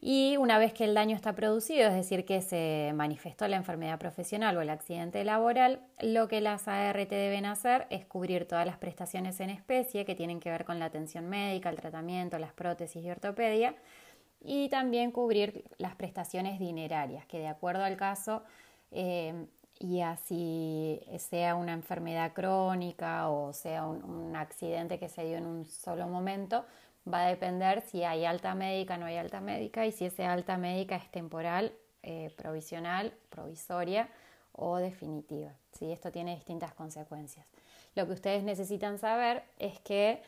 Y 0.06 0.36
una 0.36 0.58
vez 0.58 0.74
que 0.74 0.84
el 0.84 0.94
daño 0.96 1.16
está 1.16 1.34
producido, 1.34 1.88
es 1.88 1.94
decir, 1.94 2.26
que 2.26 2.42
se 2.42 2.92
manifestó 2.94 3.48
la 3.48 3.56
enfermedad 3.56 4.00
profesional 4.00 4.58
o 4.58 4.62
el 4.62 4.70
accidente 4.70 5.24
laboral, 5.24 5.80
lo 6.02 6.28
que 6.28 6.42
las 6.42 6.68
ART 6.68 7.10
deben 7.10 7.46
hacer 7.46 7.88
es 7.90 8.06
cubrir 8.06 8.46
todas 8.46 8.66
las 8.66 8.78
prestaciones 8.78 9.40
en 9.40 9.50
especie 9.50 10.04
que 10.04 10.14
tienen 10.14 10.42
que 10.42 10.52
ver 10.52 10.66
con 10.66 10.78
la 10.78 10.86
atención 10.86 11.30
médica, 11.30 11.70
el 11.70 11.78
tratamiento, 11.78 12.38
las 12.38 12.52
prótesis 12.52 13.02
y 13.02 13.10
ortopedia, 13.10 13.76
y 14.42 14.68
también 14.68 15.12
cubrir 15.12 15.64
las 15.78 15.96
prestaciones 15.96 16.60
dinerarias, 16.60 17.26
que 17.26 17.40
de 17.40 17.48
acuerdo 17.48 17.86
al 17.86 17.96
caso 17.96 18.44
eh, 18.92 19.46
y 19.84 20.00
así 20.00 21.02
sea 21.20 21.56
una 21.56 21.74
enfermedad 21.74 22.32
crónica 22.32 23.30
o 23.30 23.52
sea 23.52 23.86
un 23.86 24.34
accidente 24.34 24.98
que 24.98 25.10
se 25.10 25.26
dio 25.26 25.38
en 25.38 25.46
un 25.46 25.66
solo 25.66 26.08
momento, 26.08 26.66
va 27.12 27.26
a 27.26 27.28
depender 27.28 27.82
si 27.82 28.06
hay 28.06 28.24
alta 28.24 28.56
médica 28.56 28.98
no 28.98 29.06
hay 29.06 29.18
alta 29.18 29.42
médica 29.42 29.86
y 29.86 29.92
si 29.92 30.06
esa 30.06 30.32
alta 30.32 30.58
médica 30.58 30.96
es 30.96 31.12
temporal, 31.12 31.74
eh, 32.02 32.34
provisional, 32.38 33.14
provisoria 33.30 34.08
o 34.54 34.78
definitiva. 34.78 35.52
¿sí? 35.78 35.92
Esto 35.92 36.12
tiene 36.12 36.36
distintas 36.36 36.74
consecuencias. 36.74 37.46
Lo 37.96 38.08
que 38.08 38.14
ustedes 38.14 38.44
necesitan 38.44 39.00
saber 39.00 39.44
es 39.60 39.80
que 39.82 40.24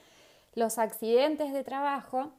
los 0.54 0.78
accidentes 0.78 1.54
de 1.54 1.64
trabajo 1.64 2.34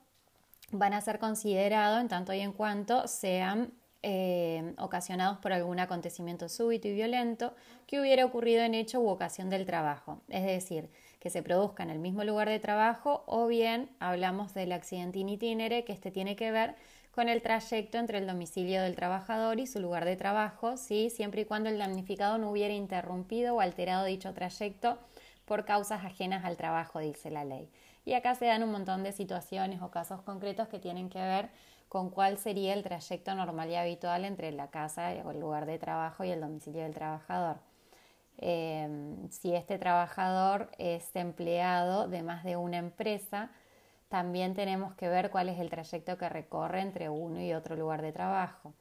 van 0.70 0.92
a 0.92 1.00
ser 1.00 1.18
considerados 1.18 1.98
en 1.98 2.08
tanto 2.08 2.34
y 2.34 2.40
en 2.40 2.52
cuanto 2.52 3.08
sean 3.08 3.72
eh, 4.02 4.74
ocasionados 4.78 5.38
por 5.38 5.52
algún 5.52 5.80
acontecimiento 5.80 6.48
súbito 6.48 6.88
y 6.88 6.94
violento 6.94 7.54
que 7.86 8.00
hubiera 8.00 8.24
ocurrido 8.24 8.62
en 8.62 8.74
hecho 8.74 9.00
u 9.00 9.08
ocasión 9.08 9.50
del 9.50 9.66
trabajo. 9.66 10.20
Es 10.28 10.44
decir, 10.44 10.90
que 11.20 11.30
se 11.30 11.42
produzca 11.42 11.82
en 11.82 11.90
el 11.90 11.98
mismo 11.98 12.22
lugar 12.24 12.48
de 12.48 12.60
trabajo 12.60 13.24
o 13.26 13.46
bien 13.46 13.90
hablamos 13.98 14.54
del 14.54 14.72
accidente 14.72 15.18
in 15.18 15.28
itinere, 15.28 15.84
que 15.84 15.92
este 15.92 16.10
tiene 16.10 16.36
que 16.36 16.50
ver 16.50 16.76
con 17.16 17.30
el 17.30 17.40
trayecto 17.40 17.96
entre 17.98 18.18
el 18.18 18.26
domicilio 18.26 18.82
del 18.82 18.94
trabajador 18.94 19.58
y 19.58 19.66
su 19.66 19.80
lugar 19.80 20.04
de 20.04 20.16
trabajo, 20.16 20.76
¿sí? 20.76 21.08
siempre 21.08 21.40
y 21.40 21.44
cuando 21.46 21.70
el 21.70 21.78
damnificado 21.78 22.36
no 22.36 22.50
hubiera 22.50 22.74
interrumpido 22.74 23.56
o 23.56 23.60
alterado 23.60 24.04
dicho 24.04 24.34
trayecto 24.34 24.98
por 25.46 25.64
causas 25.64 26.04
ajenas 26.04 26.44
al 26.44 26.58
trabajo, 26.58 26.98
dice 26.98 27.30
la 27.30 27.44
ley. 27.44 27.70
Y 28.04 28.12
acá 28.12 28.34
se 28.34 28.44
dan 28.44 28.62
un 28.62 28.70
montón 28.70 29.02
de 29.02 29.12
situaciones 29.12 29.80
o 29.80 29.90
casos 29.90 30.20
concretos 30.22 30.68
que 30.68 30.78
tienen 30.78 31.08
que 31.08 31.18
ver 31.18 31.48
con 31.88 32.10
cuál 32.10 32.38
sería 32.38 32.74
el 32.74 32.82
trayecto 32.82 33.34
normal 33.34 33.70
y 33.70 33.76
habitual 33.76 34.24
entre 34.24 34.52
la 34.52 34.68
casa 34.68 35.12
o 35.24 35.30
el 35.30 35.40
lugar 35.40 35.66
de 35.66 35.78
trabajo 35.78 36.24
y 36.24 36.30
el 36.30 36.40
domicilio 36.40 36.82
del 36.82 36.94
trabajador. 36.94 37.58
Em, 38.38 39.30
si 39.30 39.54
este 39.54 39.78
trabajador 39.78 40.70
es 40.78 41.14
empleado 41.16 42.08
de 42.08 42.22
más 42.22 42.44
de 42.44 42.56
una 42.56 42.78
empresa, 42.78 43.50
también 44.08 44.54
tenemos 44.54 44.94
que 44.94 45.08
ver 45.08 45.30
cuál 45.30 45.48
es 45.48 45.58
el 45.58 45.70
trayecto 45.70 46.18
que 46.18 46.28
recorre 46.28 46.80
entre 46.80 47.08
uno 47.08 47.40
y 47.40 47.54
otro 47.54 47.76
lugar 47.76 48.02
de 48.02 48.12
trabajo. 48.12 48.72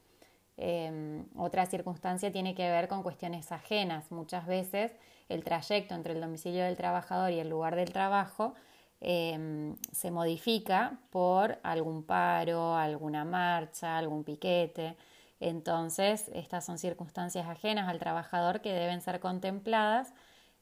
Em, 0.57 1.25
otra 1.37 1.65
circunstancia 1.65 2.31
tiene 2.31 2.55
que 2.55 2.69
ver 2.69 2.87
con 2.87 3.03
cuestiones 3.03 3.51
ajenas. 3.51 4.11
Muchas 4.11 4.45
veces 4.45 4.91
el 5.29 5.43
trayecto 5.43 5.95
entre 5.95 6.13
el 6.13 6.21
domicilio 6.21 6.63
del 6.63 6.77
trabajador 6.77 7.31
y 7.31 7.39
el 7.39 7.49
lugar 7.49 7.75
del 7.75 7.91
trabajo 7.91 8.53
em, 9.01 9.75
se 9.91 10.11
modifica 10.11 10.99
por 11.09 11.59
algún 11.63 12.03
paro, 12.03 12.75
alguna 12.75 13.25
marcha, 13.25 13.97
algún 13.97 14.23
piquete. 14.23 14.95
Entonces, 15.39 16.29
estas 16.33 16.65
son 16.65 16.77
circunstancias 16.77 17.47
ajenas 17.47 17.89
al 17.89 17.99
trabajador 17.99 18.61
que 18.61 18.73
deben 18.73 19.01
ser 19.01 19.19
contempladas 19.19 20.13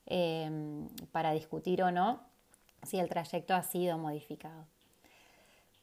em, 0.06 0.90
para 1.12 1.32
discutir 1.32 1.84
o 1.84 1.92
no 1.92 2.22
si 2.84 3.00
el 3.00 3.10
trayecto 3.10 3.54
ha 3.54 3.64
sido 3.64 3.98
modificado. 3.98 4.66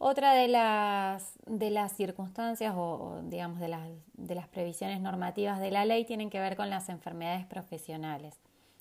Otra 0.03 0.33
de 0.33 0.49
las, 0.49 1.35
de 1.47 1.71
las 1.71 1.93
circunstancias 1.93 2.75
o, 2.75 3.21
digamos 3.25 3.61
de 3.61 3.69
las, 3.69 3.87
de 4.15 4.35
las 4.35 4.49
previsiones 4.49 4.99
normativas 5.01 5.61
de 5.61 5.71
la 5.71 5.85
ley 5.85 6.07
tienen 6.07 6.31
que 6.31 6.41
ver 6.41 6.57
con 6.57 6.71
las 6.71 6.89
enfermedades 6.89 7.45
profesionales. 7.45 8.41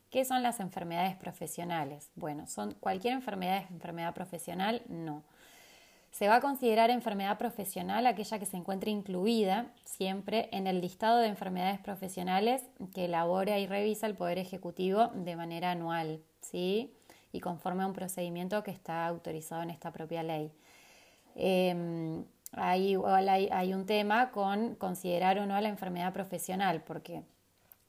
¿Qué 0.09 0.25
son 0.25 0.41
las 0.41 0.59
enfermedades 0.59 1.15
profesionales? 1.15 2.09
Bueno, 2.15 2.47
son 2.47 2.73
cualquier 2.79 3.13
enfermedad 3.13 3.63
es 3.63 3.71
enfermedad 3.71 4.13
profesional, 4.13 4.81
no. 4.87 5.23
Se 6.11 6.27
va 6.27 6.37
a 6.37 6.41
considerar 6.41 6.89
enfermedad 6.89 7.37
profesional 7.37 8.07
aquella 8.07 8.39
que 8.39 8.47
se 8.47 8.57
encuentre 8.57 8.89
incluida 8.89 9.71
siempre 9.85 10.49
en 10.51 10.65
el 10.65 10.81
listado 10.81 11.19
de 11.19 11.27
enfermedades 11.27 11.79
profesionales 11.79 12.63
que 12.95 13.05
elabora 13.05 13.59
y 13.59 13.67
revisa 13.67 14.07
el 14.07 14.15
Poder 14.15 14.39
Ejecutivo 14.39 15.11
de 15.13 15.35
manera 15.35 15.71
anual, 15.71 16.23
¿sí? 16.41 16.95
Y 17.31 17.41
conforme 17.41 17.83
a 17.83 17.87
un 17.87 17.93
procedimiento 17.93 18.63
que 18.63 18.71
está 18.71 19.05
autorizado 19.05 19.61
en 19.61 19.69
esta 19.69 19.91
propia 19.91 20.23
ley. 20.23 20.51
Eh, 21.35 22.23
hay, 22.53 22.97
hay, 23.51 23.73
un 23.73 23.85
tema 23.85 24.31
con 24.31 24.75
considerar 24.75 25.37
o 25.37 25.45
no 25.45 25.59
la 25.61 25.69
enfermedad 25.69 26.11
profesional, 26.13 26.81
porque 26.81 27.23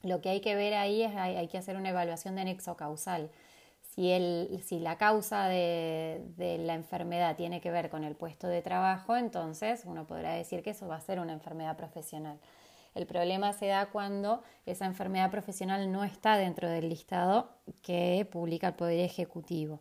lo 0.02 0.20
que 0.20 0.30
hay 0.30 0.40
que 0.40 0.54
ver 0.54 0.74
ahí 0.74 1.02
es 1.02 1.14
hay, 1.14 1.36
hay 1.36 1.48
que 1.48 1.58
hacer 1.58 1.76
una 1.76 1.90
evaluación 1.90 2.36
de 2.36 2.44
nexo 2.44 2.76
causal. 2.76 3.30
Si, 3.94 4.78
la 4.78 4.96
causa 4.96 5.46
de, 5.48 6.22
la 6.64 6.74
enfermedad 6.74 7.36
tiene 7.36 7.60
que 7.60 7.70
ver 7.70 7.90
con 7.90 8.04
el 8.04 8.14
puesto 8.14 8.46
de 8.46 8.62
trabajo, 8.62 9.16
entonces 9.16 9.82
uno 9.84 10.06
podrá 10.06 10.32
decir 10.32 10.62
que 10.62 10.70
eso 10.70 10.86
va 10.86 10.96
a 10.96 11.00
ser 11.00 11.18
una 11.20 11.32
enfermedad 11.32 11.76
profesional. 11.76 12.38
El 12.94 13.06
problema 13.06 13.52
se 13.52 13.66
da 13.66 13.86
cuando 13.86 14.42
esa 14.64 14.86
enfermedad 14.86 15.30
profesional 15.30 15.90
no 15.92 16.04
está 16.04 16.36
dentro 16.36 16.68
del 16.68 16.88
listado 16.88 17.50
que 17.82 18.26
publica 18.30 18.68
el 18.68 18.74
Poder 18.74 19.00
Ejecutivo. 19.00 19.80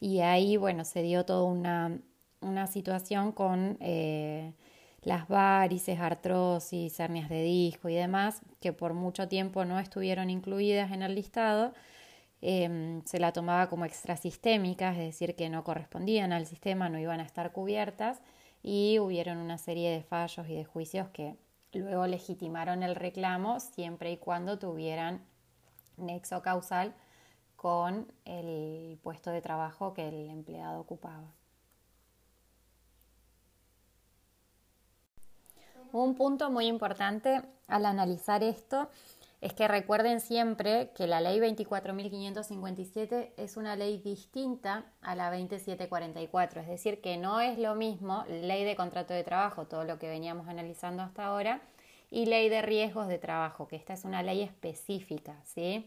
Y 0.00 0.20
ahí, 0.20 0.56
bueno, 0.56 0.84
se 0.84 1.02
dio 1.02 1.24
toda 1.24 1.44
una, 1.44 2.66
situación 2.66 3.32
con 3.32 3.76
eh, 3.80 4.52
las 5.02 5.28
varices, 5.28 6.00
artrosis, 6.00 6.98
hernias 7.00 7.28
de 7.28 7.42
disco 7.42 7.88
y 7.88 7.94
demás, 7.94 8.40
que 8.60 8.72
por 8.72 8.94
mucho 8.94 9.28
tiempo 9.28 9.64
no 9.64 9.78
estuvieron 9.78 10.30
incluidas 10.30 10.92
en 10.92 11.02
el 11.02 11.14
listado 11.14 11.72
Em, 12.42 13.04
se 13.04 13.20
la 13.20 13.32
tomaba 13.32 13.68
como 13.68 13.84
extrasistémica, 13.84 14.90
es 14.90 14.98
decir, 14.98 15.36
que 15.36 15.48
no 15.48 15.62
correspondían 15.62 16.32
al 16.32 16.46
sistema, 16.46 16.88
no 16.88 16.98
iban 16.98 17.20
a 17.20 17.22
estar 17.22 17.52
cubiertas 17.52 18.20
y 18.64 18.98
hubieron 18.98 19.38
una 19.38 19.58
serie 19.58 19.90
de 19.92 20.02
fallos 20.02 20.48
y 20.48 20.56
de 20.56 20.64
juicios 20.64 21.08
que 21.10 21.36
luego 21.72 22.06
legitimaron 22.08 22.82
el 22.82 22.96
reclamo 22.96 23.60
siempre 23.60 24.10
y 24.10 24.16
cuando 24.16 24.58
tuvieran 24.58 25.22
nexo 25.96 26.42
causal 26.42 26.94
con 27.56 28.12
el 28.24 28.98
puesto 29.04 29.30
de 29.30 29.40
trabajo 29.40 29.94
que 29.94 30.08
el 30.08 30.28
empleado 30.28 30.80
ocupaba. 30.80 31.32
Un 35.92 36.14
punto 36.14 36.50
muy 36.50 36.66
importante 36.68 37.42
al 37.68 37.84
analizar 37.84 38.42
esto 38.42 38.88
es 39.42 39.52
que 39.52 39.68
recuerden 39.68 40.20
siempre 40.20 40.90
que 40.96 41.06
la 41.06 41.20
ley 41.20 41.38
24.557 41.38 43.32
es 43.36 43.58
una 43.58 43.76
ley 43.76 43.98
distinta 43.98 44.86
a 45.02 45.14
la 45.14 45.30
2744, 45.30 46.62
es 46.62 46.68
decir, 46.68 47.02
que 47.02 47.18
no 47.18 47.42
es 47.42 47.58
lo 47.58 47.74
mismo 47.74 48.24
ley 48.26 48.64
de 48.64 48.74
contrato 48.74 49.12
de 49.12 49.22
trabajo, 49.22 49.66
todo 49.66 49.84
lo 49.84 49.98
que 49.98 50.08
veníamos 50.08 50.48
analizando 50.48 51.02
hasta 51.02 51.26
ahora, 51.26 51.60
y 52.10 52.24
ley 52.24 52.48
de 52.48 52.62
riesgos 52.62 53.06
de 53.08 53.18
trabajo, 53.18 53.68
que 53.68 53.76
esta 53.76 53.92
es 53.92 54.04
una 54.04 54.22
ley 54.22 54.40
específica, 54.40 55.36
¿sí? 55.44 55.86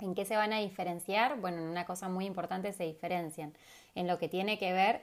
¿En 0.00 0.14
qué 0.14 0.26
se 0.26 0.36
van 0.36 0.52
a 0.52 0.58
diferenciar? 0.58 1.40
Bueno, 1.40 1.58
en 1.58 1.68
una 1.68 1.86
cosa 1.86 2.10
muy 2.10 2.26
importante 2.26 2.72
se 2.72 2.84
diferencian, 2.84 3.54
en 3.94 4.06
lo 4.06 4.18
que 4.18 4.28
tiene 4.28 4.58
que 4.58 4.72
ver 4.74 5.00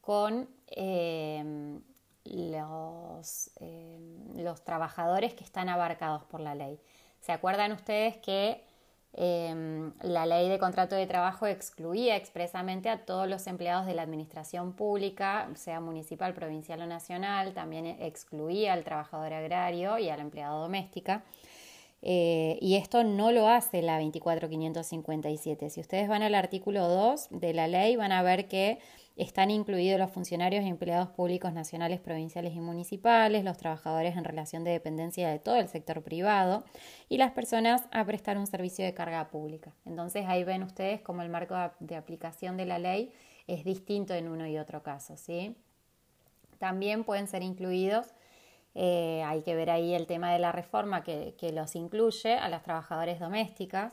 con 0.00 0.48
eh, 0.68 1.78
los, 2.24 3.50
eh, 3.60 3.98
los 4.34 4.62
trabajadores 4.64 5.34
que 5.34 5.44
están 5.44 5.68
abarcados 5.68 6.24
por 6.24 6.40
la 6.40 6.54
ley. 6.54 6.78
¿Se 7.20 7.32
acuerdan 7.32 7.72
ustedes 7.72 8.16
que 8.18 8.64
em, 9.12 9.92
la 10.02 10.26
ley 10.26 10.48
de 10.48 10.58
contrato 10.58 10.94
de 10.94 11.06
trabajo 11.06 11.46
excluía 11.46 12.16
expresamente 12.16 12.88
a 12.88 13.04
todos 13.04 13.28
los 13.28 13.46
empleados 13.46 13.86
de 13.86 13.94
la 13.94 14.02
administración 14.02 14.72
pública, 14.72 15.48
sea 15.54 15.80
municipal, 15.80 16.32
provincial 16.32 16.80
o 16.82 16.86
nacional, 16.86 17.52
también 17.52 17.86
excluía 17.86 18.72
al 18.72 18.84
trabajador 18.84 19.32
agrario 19.32 19.98
y 19.98 20.08
al 20.08 20.20
empleado 20.20 20.60
doméstica. 20.62 21.24
Eh, 22.02 22.58
y 22.62 22.76
esto 22.76 23.04
no 23.04 23.30
lo 23.30 23.48
hace 23.48 23.82
la 23.82 23.98
24557. 23.98 25.70
Si 25.70 25.80
ustedes 25.80 26.08
van 26.08 26.22
al 26.22 26.34
artículo 26.34 26.88
2 26.88 27.28
de 27.30 27.52
la 27.52 27.68
ley, 27.68 27.96
van 27.96 28.12
a 28.12 28.22
ver 28.22 28.48
que 28.48 28.78
están 29.22 29.50
incluidos 29.50 29.98
los 29.98 30.10
funcionarios 30.10 30.64
y 30.64 30.68
empleados 30.68 31.10
públicos 31.10 31.52
nacionales, 31.52 32.00
provinciales 32.00 32.54
y 32.54 32.60
municipales, 32.60 33.44
los 33.44 33.58
trabajadores 33.58 34.16
en 34.16 34.24
relación 34.24 34.64
de 34.64 34.70
dependencia 34.70 35.28
de 35.28 35.38
todo 35.38 35.56
el 35.56 35.68
sector 35.68 36.02
privado 36.02 36.64
y 37.08 37.18
las 37.18 37.32
personas 37.32 37.88
a 37.92 38.04
prestar 38.04 38.38
un 38.38 38.46
servicio 38.46 38.84
de 38.84 38.94
carga 38.94 39.28
pública. 39.28 39.74
Entonces 39.84 40.24
ahí 40.26 40.44
ven 40.44 40.62
ustedes 40.62 41.02
cómo 41.02 41.22
el 41.22 41.28
marco 41.28 41.54
de 41.80 41.96
aplicación 41.96 42.56
de 42.56 42.66
la 42.66 42.78
ley 42.78 43.12
es 43.46 43.64
distinto 43.64 44.14
en 44.14 44.28
uno 44.28 44.46
y 44.46 44.56
otro 44.58 44.82
caso. 44.82 45.16
¿sí? 45.16 45.54
También 46.58 47.04
pueden 47.04 47.26
ser 47.28 47.42
incluidos 47.42 48.14
eh, 48.74 49.22
hay 49.26 49.42
que 49.42 49.54
ver 49.54 49.70
ahí 49.70 49.94
el 49.94 50.06
tema 50.06 50.32
de 50.32 50.38
la 50.38 50.52
reforma 50.52 51.02
que, 51.02 51.34
los 51.52 51.74
incluye 51.74 52.34
a 52.34 52.48
las 52.48 52.62
trabajadoras 52.62 53.18
domésticas, 53.18 53.92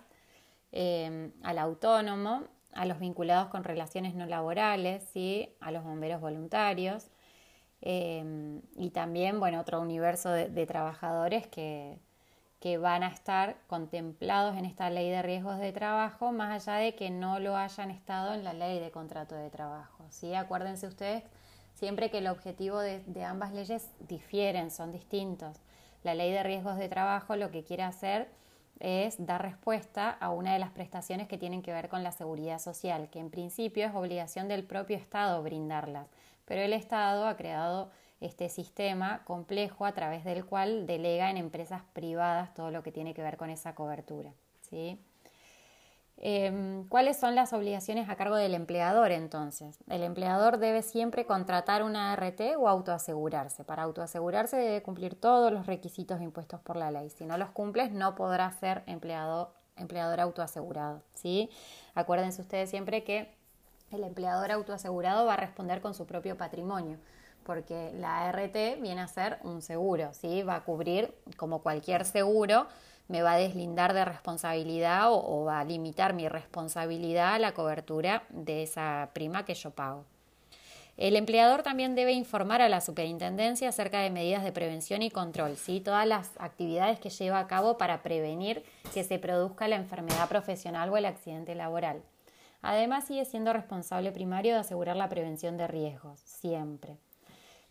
eh, 0.72 1.32
al 1.44 1.58
autónomo, 1.58 2.44
a 2.74 2.86
los 2.86 3.00
vinculados 3.00 3.50
con 3.50 3.64
relaciones 3.64 4.16
no 4.16 4.26
laborales, 4.26 5.04
¿sí? 5.14 5.56
a 5.60 5.72
los 5.72 5.84
bomberos 5.84 6.22
voluntarios 6.22 7.10
eh, 7.82 8.62
y 8.76 8.90
también 8.90 9.40
bueno, 9.40 9.60
otro 9.60 9.82
universo 9.82 10.32
de, 10.32 10.66
trabajadores 10.66 11.48
que, 11.48 12.00
que, 12.60 12.78
van 12.78 13.04
a 13.04 13.08
estar 13.10 13.58
contemplados 13.68 14.58
en 14.58 14.66
esta 14.66 14.90
ley 14.90 15.10
de 15.10 15.22
riesgos 15.22 15.60
de 15.60 15.72
trabajo, 15.72 16.32
más 16.32 16.68
allá 16.68 16.80
de 16.80 16.96
que 16.96 17.10
no 17.10 17.40
lo 17.40 17.56
hayan 17.56 17.92
estado 17.92 18.34
en 18.34 18.44
la 18.44 18.54
ley 18.54 18.80
de 18.80 18.92
contrato 18.92 19.36
de 19.36 19.50
trabajo. 19.50 20.06
¿sí? 20.10 20.34
Acuérdense 20.34 20.88
ustedes 20.88 21.24
siempre 21.78 22.10
que 22.10 22.18
el 22.18 22.28
objetivo 22.28 22.80
de, 22.80 23.24
ambas 23.24 23.54
leyes 23.54 23.90
difieren, 24.08 24.72
son 24.72 24.92
distintos. 24.92 25.58
La 26.04 26.16
ley 26.16 26.32
de 26.32 26.44
riesgos 26.44 26.78
de 26.78 26.90
trabajo 26.90 27.36
lo 27.36 27.52
que 27.52 27.64
quiere 27.64 27.84
hacer 27.84 28.28
es 28.80 29.26
dar 29.26 29.42
respuesta 29.42 30.10
a 30.10 30.30
una 30.30 30.54
de 30.54 30.60
las 30.60 30.72
prestaciones 30.72 31.28
que 31.28 31.38
tienen 31.38 31.62
que 31.62 31.74
ver 31.74 31.90
con 31.90 32.04
la 32.04 32.12
seguridad 32.12 32.60
social, 32.60 33.10
que 33.10 33.20
en 33.20 33.30
principio 33.30 33.86
es 33.86 33.96
obligación 33.96 34.48
del 34.48 34.64
propio 34.64 34.98
Estado 34.98 35.42
brindarlas, 35.44 36.08
pero 36.46 36.62
el 36.62 36.74
Estado 36.74 37.28
ha 37.28 37.38
creado 37.38 37.90
este 38.20 38.50
sistema 38.50 39.24
complejo 39.26 39.86
a 39.86 39.94
través 39.94 40.24
del 40.24 40.46
cual 40.46 40.88
delega 40.88 41.30
en 41.30 41.38
empresas 41.38 41.84
privadas 41.94 42.54
todo 42.54 42.72
lo 42.72 42.84
que 42.84 42.92
tiene 42.92 43.14
que 43.14 43.22
ver 43.22 43.38
con 43.38 43.50
esa 43.50 43.76
cobertura. 43.76 44.32
¿sí? 44.62 45.00
Em, 46.20 46.88
¿Cuáles 46.88 47.18
son 47.18 47.36
las 47.36 47.54
obligaciones 47.54 48.10
a 48.10 48.16
cargo 48.16 48.36
del 48.36 48.56
empleador 48.56 49.12
entonces? 49.12 49.78
El 49.88 50.02
empleador 50.02 50.58
debe 50.58 50.82
siempre 50.82 51.26
contratar 51.26 51.84
una 51.84 52.12
ART 52.12 52.42
o 52.58 52.68
autoasegurarse. 52.68 53.64
Para 53.64 53.84
autoasegurarse 53.84 54.58
debe 54.58 54.82
cumplir 54.82 55.20
todos 55.20 55.52
los 55.52 55.68
requisitos 55.68 56.20
impuestos 56.22 56.60
por 56.62 56.76
la 56.76 56.90
ley. 56.90 57.12
Si 57.12 57.26
no 57.26 57.38
los 57.38 57.52
cumples 57.52 57.92
no 57.92 58.16
podrá 58.16 58.52
ser 58.52 58.84
empleado, 58.88 59.54
empleador 59.76 60.20
autoasegurado. 60.20 61.04
¿sí? 61.14 61.52
Acuérdense 61.94 62.42
ustedes 62.42 62.70
siempre 62.72 63.04
que 63.04 63.36
el 63.92 64.04
empleador 64.04 64.52
autoasegurado 64.52 65.26
va 65.28 65.36
a 65.36 65.38
responder 65.38 65.82
con 65.82 65.94
su 65.94 66.08
propio 66.08 66.36
patrimonio 66.36 66.98
porque 67.44 67.94
la 67.94 68.28
ART 68.28 68.56
viene 68.82 69.00
a 69.00 69.08
ser 69.08 69.40
un 69.44 69.62
seguro, 69.62 70.14
¿sí? 70.14 70.44
va 70.44 70.56
a 70.56 70.64
cubrir 70.66 71.14
como 71.38 71.62
cualquier 71.62 72.04
seguro 72.04 72.68
me 73.08 73.22
va 73.22 73.34
a 73.34 73.38
deslindar 73.38 73.94
de 73.94 74.06
responsabilidad 74.06 75.08
o, 75.12 75.46
va 75.46 75.60
a 75.60 75.66
limitar 75.66 76.14
mi 76.14 76.28
responsabilidad 76.28 77.36
a 77.36 77.40
la 77.40 77.54
cobertura 77.54 78.24
de 78.30 78.64
esa 78.64 79.12
prima 79.14 79.46
que 79.46 79.56
yo 79.56 79.72
pago. 79.72 80.06
El 80.98 81.16
empleador 81.16 81.62
también 81.62 81.94
debe 81.94 82.14
informar 82.14 82.62
a 82.62 82.70
la 82.70 82.82
superintendencia 82.82 83.70
acerca 83.70 84.02
de 84.02 84.10
medidas 84.10 84.44
de 84.44 84.52
prevención 84.52 85.04
y 85.04 85.12
control, 85.12 85.56
¿sí? 85.56 85.80
todas 85.80 86.08
las 86.08 86.32
actividades 86.40 87.00
que 87.00 87.12
lleva 87.12 87.40
a 87.40 87.48
cabo 87.48 87.78
para 87.78 88.02
prevenir 88.02 88.64
que 88.94 89.04
se 89.04 89.20
produzca 89.20 89.68
la 89.68 89.76
enfermedad 89.76 90.28
profesional 90.28 90.90
o 90.90 90.98
el 90.98 91.06
accidente 91.06 91.54
laboral. 91.54 92.02
Además, 92.64 93.06
sigue 93.06 93.26
siendo 93.26 93.54
responsable 93.54 94.12
primario 94.12 94.56
de 94.56 94.62
asegurar 94.62 94.96
la 94.96 95.08
prevención 95.08 95.56
de 95.56 95.68
riesgos, 95.68 96.20
siempre. 96.20 96.98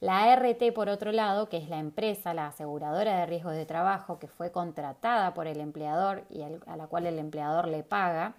La 0.07 0.33
ART, 0.33 0.63
por 0.73 0.89
otro 0.89 1.11
lado, 1.11 1.49
que 1.49 1.57
es 1.57 1.69
la 1.69 1.81
empresa, 1.81 2.33
la 2.33 2.47
aseguradora 2.47 3.19
de 3.19 3.27
riesgos 3.27 3.55
de 3.55 3.67
trabajo, 3.67 4.21
que 4.21 4.29
fue 4.29 4.53
contratada 4.53 5.35
por 5.35 5.49
el 5.49 5.59
empleador 5.59 6.23
y 6.31 6.43
a 6.43 6.77
la 6.77 6.87
cual 6.87 7.07
el 7.07 7.19
empleador 7.19 7.67
le 7.67 7.83
paga, 7.83 8.37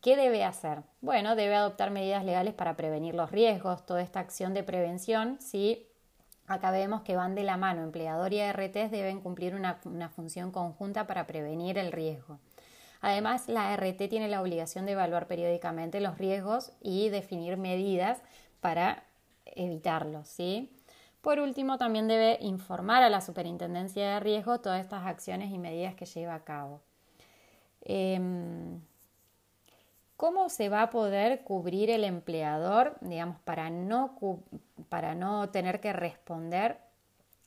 ¿qué 0.00 0.14
debe 0.14 0.44
hacer? 0.44 0.82
Bueno, 1.00 1.34
debe 1.34 1.56
adoptar 1.56 1.90
medidas 1.90 2.24
legales 2.24 2.54
para 2.54 2.76
prevenir 2.76 3.16
los 3.16 3.32
riesgos, 3.32 3.84
toda 3.84 4.02
esta 4.02 4.20
acción 4.20 4.54
de 4.54 4.62
prevención, 4.62 5.40
si 5.40 5.84
acá 6.46 6.70
vemos 6.70 7.02
que 7.02 7.16
van 7.16 7.34
de 7.34 7.42
la 7.42 7.56
mano, 7.56 7.82
empleador 7.82 8.32
y 8.32 8.38
ART 8.38 8.74
deben 8.74 9.20
cumplir 9.20 9.56
una, 9.56 9.80
una 9.86 10.10
función 10.10 10.52
conjunta 10.52 11.08
para 11.08 11.26
prevenir 11.26 11.76
el 11.76 11.90
riesgo. 11.90 12.38
Además, 13.00 13.48
la 13.48 13.72
ART 13.72 13.98
tiene 14.08 14.28
la 14.28 14.40
obligación 14.40 14.86
de 14.86 14.92
evaluar 14.92 15.26
periódicamente 15.26 16.00
los 16.00 16.18
riesgos 16.18 16.70
y 16.80 17.08
definir 17.08 17.56
medidas 17.56 18.22
para 18.60 19.02
evitarlos, 19.44 20.28
¿sí? 20.28 20.70
Por 21.24 21.40
último, 21.40 21.78
también 21.78 22.06
debe 22.06 22.36
informar 22.42 23.02
a 23.02 23.08
la 23.08 23.22
Superintendencia 23.22 24.10
de 24.10 24.20
Riesgo 24.20 24.60
todas 24.60 24.82
estas 24.82 25.06
acciones 25.06 25.50
y 25.50 25.58
medidas 25.58 25.94
que 25.94 26.04
lleva 26.04 26.34
a 26.34 26.44
cabo. 26.44 26.82
Em, 27.80 28.78
¿Cómo 30.18 30.50
se 30.50 30.68
va 30.68 30.82
a 30.82 30.90
poder 30.90 31.42
cubrir 31.42 31.88
el 31.88 32.04
empleador, 32.04 32.98
digamos, 33.00 33.38
para 33.40 33.70
no, 33.70 34.18
para 34.90 35.14
no 35.14 35.48
tener 35.48 35.80
que 35.80 35.94
responder 35.94 36.78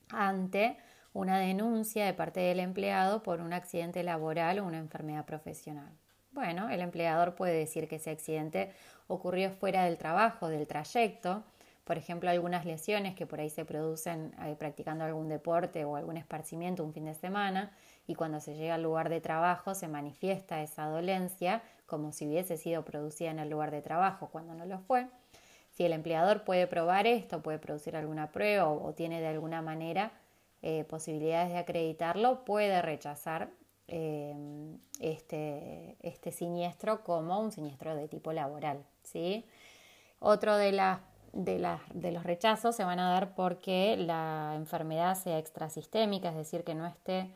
ante 0.10 0.78
una 1.14 1.38
denuncia 1.38 2.06
de 2.06 2.16
parte 2.16 2.40
del 2.40 2.60
empleado 2.60 3.22
por 3.22 3.42
un 3.42 3.54
accidente 3.54 4.02
laboral 4.02 4.58
o 4.58 4.66
una 4.66 4.80
enfermedad 4.80 5.26
profesional? 5.26 5.92
Bueno, 6.32 6.68
el 6.70 6.82
empleador 6.82 7.36
puede 7.36 7.54
decir 7.54 7.88
que 7.88 7.98
ese 7.98 8.10
accidente 8.10 8.74
ocurrió 9.08 9.52
fuera 9.52 9.86
del 9.86 10.00
trabajo, 10.00 10.50
del 10.50 10.66
trayecto, 10.66 11.44
por 11.88 11.98
ejemplo, 11.98 12.30
algunas 12.30 12.66
lesiones 12.66 13.16
que 13.16 13.26
por 13.26 13.40
ahí 13.40 13.50
se 13.50 13.64
producen 13.64 14.36
eh, 14.46 14.58
practicando 14.60 15.06
algún 15.06 15.30
deporte 15.30 15.86
o 15.86 15.96
algún 15.96 16.18
esparcimiento 16.18 16.84
un 16.84 16.92
fin 16.92 17.06
de 17.06 17.14
semana 17.14 17.72
y 18.08 18.16
cuando 18.16 18.42
se 18.42 18.56
llega 18.56 18.76
al 18.76 18.84
lugar 18.84 19.08
de 19.08 19.22
trabajo 19.22 19.74
se 19.74 19.88
manifiesta 19.88 20.62
esa 20.62 20.88
dolencia 20.88 21.64
como 21.86 22.12
si 22.12 22.28
hubiese 22.28 22.58
sido 22.58 22.84
producida 22.84 23.32
en 23.32 23.40
el 23.40 23.50
lugar 23.50 23.72
de 23.72 23.82
trabajo 23.82 24.28
cuando 24.34 24.54
no 24.54 24.66
lo 24.66 24.80
fue. 24.80 25.08
Si 25.72 25.86
el 25.86 25.94
empleador 25.94 26.44
puede 26.44 26.68
probar 26.68 27.08
esto, 27.08 27.42
puede 27.42 27.58
producir 27.58 27.96
alguna 27.96 28.34
prueba 28.34 28.68
o, 28.68 28.94
tiene 28.94 29.22
de 29.22 29.28
alguna 29.28 29.62
manera 29.62 30.12
eh, 30.64 30.84
posibilidades 30.90 31.54
de 31.54 31.58
acreditarlo, 31.58 32.44
puede 32.44 32.82
rechazar 32.82 33.50
eh, 33.88 34.36
este, 35.00 35.96
este 36.02 36.34
siniestro 36.34 37.06
como 37.06 37.40
un 37.40 37.54
siniestro 37.54 37.96
de 37.96 38.10
tipo 38.10 38.34
laboral. 38.34 38.84
¿sí? 39.04 39.46
Otro 40.20 40.58
de 40.58 40.74
las 40.74 41.00
de, 41.38 42.12
los 42.12 42.24
rechazos 42.24 42.76
se 42.76 42.84
van 42.84 43.00
a 43.00 43.12
dar 43.12 43.36
porque 43.36 43.96
la 43.96 44.54
enfermedad 44.56 45.16
sea 45.16 45.38
extrasistémica, 45.38 46.30
es 46.30 46.36
decir, 46.36 46.64
que 46.64 46.74
no 46.74 46.86
esté 46.88 47.32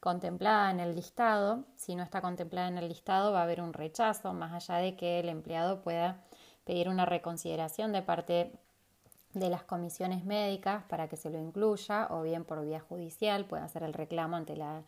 contemplada 0.00 0.70
en 0.70 0.80
el 0.80 0.94
listado. 0.96 1.64
Si 1.76 1.94
no 1.94 2.02
está 2.02 2.20
contemplada 2.20 2.68
en 2.68 2.78
el 2.78 2.88
listado 2.88 3.32
va 3.32 3.40
a 3.40 3.42
haber 3.44 3.60
un 3.60 3.72
rechazo, 3.72 4.32
más 4.32 4.52
allá 4.52 4.80
de 4.80 4.96
que 4.96 5.20
el 5.20 5.28
empleado 5.28 5.82
pueda 5.82 6.20
pedir 6.64 6.88
una 6.88 7.06
reconsideración 7.06 7.92
de 7.92 8.02
parte 8.02 8.52
de 9.34 9.50
las 9.50 9.62
comisiones 9.62 10.24
médicas 10.24 10.84
para 10.88 11.08
que 11.08 11.16
se 11.16 11.30
lo 11.30 11.38
incluya 11.38 12.08
o 12.10 12.22
bien 12.22 12.44
por 12.44 12.64
vía 12.64 12.80
judicial 12.80 13.46
puede 13.46 13.64
hacer 13.64 13.82
el 13.82 13.92
reclamo 13.92 14.36
ante, 14.36 14.56
la, 14.56 14.82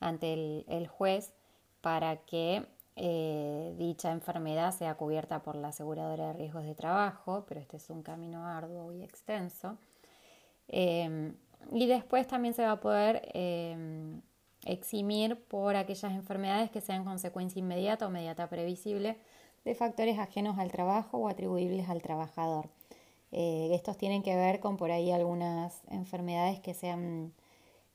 ante 0.00 0.64
el 0.68 0.88
juez 0.88 1.32
para 1.80 2.16
que 2.16 2.66
eh, 3.00 3.74
dicha 3.78 4.10
enfermedad 4.10 4.72
sea 4.74 4.96
cubierta 4.96 5.42
por 5.42 5.54
la 5.56 5.68
aseguradora 5.68 6.28
de 6.28 6.32
riesgos 6.32 6.64
de 6.64 6.74
trabajo, 6.74 7.44
pero 7.48 7.60
este 7.60 7.76
es 7.76 7.88
un 7.90 8.02
camino 8.02 8.44
arduo 8.46 8.92
y 8.92 9.02
extenso. 9.02 9.78
Em, 10.68 11.34
y 11.72 11.86
después 11.86 12.26
también 12.26 12.54
se 12.54 12.62
va 12.64 12.72
a 12.72 12.80
poder 12.80 13.30
em, 13.34 14.20
eximir 14.64 15.36
por 15.48 15.76
aquellas 15.76 16.12
enfermedades 16.12 16.70
que 16.70 16.80
sean 16.80 17.04
consecuencia 17.04 17.60
inmediata 17.60 18.06
o 18.06 18.08
inmediata 18.10 18.48
previsible 18.48 19.16
de 19.64 19.74
factores 19.74 20.18
ajenos 20.18 20.58
al 20.58 20.72
trabajo 20.72 21.18
o 21.18 21.28
atribuibles 21.28 21.88
al 21.88 22.02
trabajador. 22.02 22.68
Eh, 23.32 23.70
estos 23.74 23.96
tienen 23.98 24.22
que 24.22 24.34
ver 24.34 24.60
con 24.60 24.76
por 24.76 24.90
ahí 24.90 25.12
algunas 25.12 25.82
enfermedades 25.90 26.60
que 26.60 26.74
sean 26.74 27.32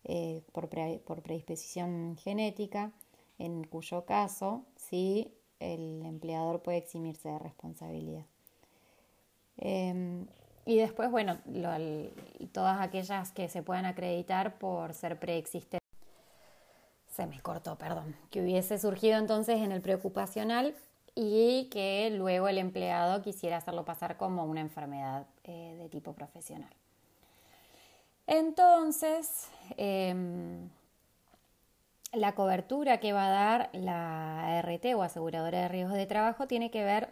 eh, 0.06 0.44
por, 0.52 0.70
predisposición 0.70 2.18
genética, 2.18 2.92
en 3.38 3.64
cuyo 3.64 4.06
caso 4.06 4.66
sí 4.76 5.34
el 5.60 6.06
empleador 6.06 6.62
puede 6.62 6.78
eximirse 6.78 7.30
de 7.30 7.40
responsabilidad. 7.40 8.26
Em, 9.58 10.26
y 10.66 10.78
después, 10.78 11.12
bueno, 11.12 11.40
todas 12.52 12.82
aquellas 12.82 13.32
que 13.32 13.50
se 13.50 13.64
puedan 13.64 13.86
acreditar 13.86 14.58
por 14.58 14.94
ser 14.94 15.20
preexistentes. 15.20 15.80
Se 17.10 17.28
me 17.28 17.40
cortó, 17.42 17.78
perdón. 17.78 18.16
Que 18.32 18.42
hubiese 18.42 18.80
surgido 18.80 19.18
entonces 19.18 19.60
en 19.60 19.72
el 19.72 19.82
preocupacional 19.82 20.76
y 21.16 21.70
que 21.70 22.10
luego 22.12 22.48
el 22.48 22.58
empleado 22.58 23.22
quisiera 23.22 23.58
hacerlo 23.58 23.86
pasar 23.86 24.18
como 24.18 24.46
una 24.46 24.62
enfermedad 24.62 25.28
eh, 25.44 25.76
de 25.78 25.90
tipo 25.90 26.14
profesional. 26.14 26.74
Entonces, 28.26 29.50
em, 29.78 30.70
la 32.14 32.36
cobertura 32.36 33.00
que 33.00 33.14
va 33.14 33.28
a 33.28 33.30
dar 33.30 33.70
la 33.74 34.60
ART 34.60 34.86
o 34.96 35.04
aseguradora 35.04 35.62
de 35.62 35.68
riesgos 35.68 35.98
de 35.98 36.06
trabajo 36.06 36.48
tiene 36.48 36.72
que 36.72 36.84
ver 36.84 37.10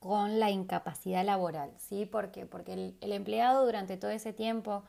con 0.00 0.40
la 0.40 0.50
incapacidad 0.50 1.24
laboral, 1.24 1.70
¿sí? 1.78 2.06
Porque, 2.06 2.46
porque 2.46 2.72
el, 2.72 2.96
el, 3.00 3.12
empleado 3.12 3.64
durante 3.64 3.96
todo 3.96 4.10
ese 4.10 4.32
tiempo 4.32 4.82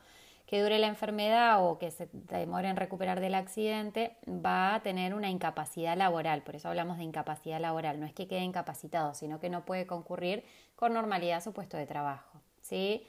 que 0.48 0.62
dure 0.62 0.80
la 0.80 0.88
enfermedad 0.88 1.66
o 1.66 1.78
que 1.78 1.92
se 1.92 2.10
demore 2.12 2.70
en 2.70 2.76
recuperar 2.76 3.20
del 3.20 3.36
accidente 3.36 4.18
va 4.28 4.76
a 4.76 4.82
tener 4.82 5.14
una 5.14 5.30
incapacidad 5.30 5.98
laboral, 5.98 6.42
por 6.42 6.56
eso 6.56 6.68
hablamos 6.68 6.98
de 6.98 7.04
incapacidad 7.04 7.60
laboral, 7.60 8.00
no 8.00 8.06
es 8.06 8.14
que 8.14 8.28
quede 8.28 8.42
incapacitado, 8.42 9.14
sino 9.14 9.40
que 9.40 9.50
no 9.50 9.66
puede 9.66 9.88
concurrir 9.88 10.44
con 10.76 10.94
normalidad 10.94 11.38
a 11.38 11.42
su 11.42 11.54
puesto 11.54 11.78
de 11.78 11.86
trabajo, 11.86 12.40
¿sí? 12.62 13.06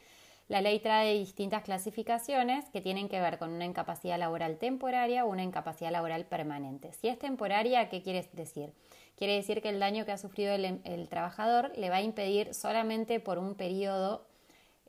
La 0.49 0.61
ley 0.61 0.79
trae 0.79 1.15
distintas 1.15 1.63
clasificaciones 1.63 2.69
que 2.69 2.83
tienen 2.83 3.09
que 3.09 3.21
ver 3.21 3.39
con 3.39 3.51
una 3.51 3.65
incapacidad 3.65 4.19
laboral 4.19 4.59
temporaria 4.59 5.25
o 5.25 5.31
una 5.31 5.43
incapacidad 5.43 5.91
laboral 5.91 6.27
permanente. 6.27 6.93
Si 6.93 7.09
es 7.09 7.19
temporaria, 7.19 7.89
¿qué 7.89 8.03
quiere 8.03 8.29
decir? 8.35 8.75
Quiere 9.17 9.37
decir 9.37 9.63
que 9.63 9.71
el 9.71 9.81
daño 9.81 10.05
que 10.05 10.13
ha 10.13 10.19
sufrido 10.19 10.53
el, 10.53 11.09
trabajador 11.09 11.73
le 11.77 11.89
va 11.89 11.97
a 11.97 12.03
impedir 12.03 12.53
solamente 12.53 13.21
por 13.21 13.39
un 13.39 13.55
periodo 13.55 14.27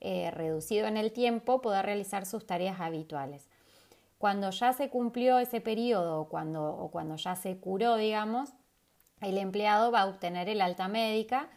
eh, 0.02 0.30
reducido 0.32 0.88
en 0.88 0.98
el 0.98 1.13
tiempo 1.13 1.62
poder 1.62 1.86
realizar 1.86 2.26
sus 2.26 2.46
tareas 2.46 2.82
habituales. 2.82 3.48
Cuando 4.18 4.50
ya 4.50 4.74
se 4.74 4.89
cumplió 4.89 5.39
ese 5.39 5.62
periodo 5.62 6.28
cuando, 6.28 6.65
o 6.65 6.89
cuando 6.91 7.15
ya 7.15 7.36
se 7.36 7.58
curó, 7.58 7.96
digamos, 7.96 8.50
el 9.22 9.38
empleado 9.38 9.91
va 9.91 10.02
a 10.02 10.08
obtener 10.08 10.50
el 10.50 10.62
alta 10.62 10.88
médica 10.89 11.50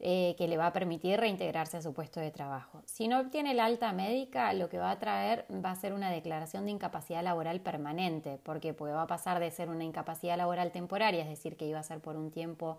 eh, 0.00 0.36
que 0.38 0.46
le 0.46 0.56
va 0.56 0.68
a 0.68 0.72
permitir 0.72 1.18
reintegrarse 1.18 1.76
a 1.76 1.82
su 1.82 1.92
puesto 1.92 2.20
de 2.20 2.30
trabajo. 2.30 2.82
Si 2.84 3.08
no 3.08 3.18
obtiene 3.18 3.50
el 3.50 3.58
alta 3.58 3.92
médica, 3.92 4.52
lo 4.52 4.68
que 4.68 4.78
va 4.78 4.92
a 4.92 4.98
traer 5.00 5.44
va 5.52 5.72
a 5.72 5.76
ser 5.76 5.92
una 5.92 6.10
declaración 6.10 6.66
de 6.66 6.70
incapacidad 6.70 7.22
laboral 7.24 7.60
permanente, 7.60 8.38
porque 8.44 8.74
pues 8.74 8.94
va 8.94 9.02
a 9.02 9.06
pasar 9.08 9.40
de 9.40 9.50
ser 9.50 9.70
una 9.70 9.82
incapacidad 9.82 10.36
laboral 10.36 10.70
temporaria, 10.70 11.22
es 11.22 11.28
decir, 11.28 11.56
que 11.56 11.66
iba 11.66 11.80
a 11.80 11.82
ser 11.82 12.00
por 12.00 12.16
un 12.16 12.30
tiempo 12.30 12.78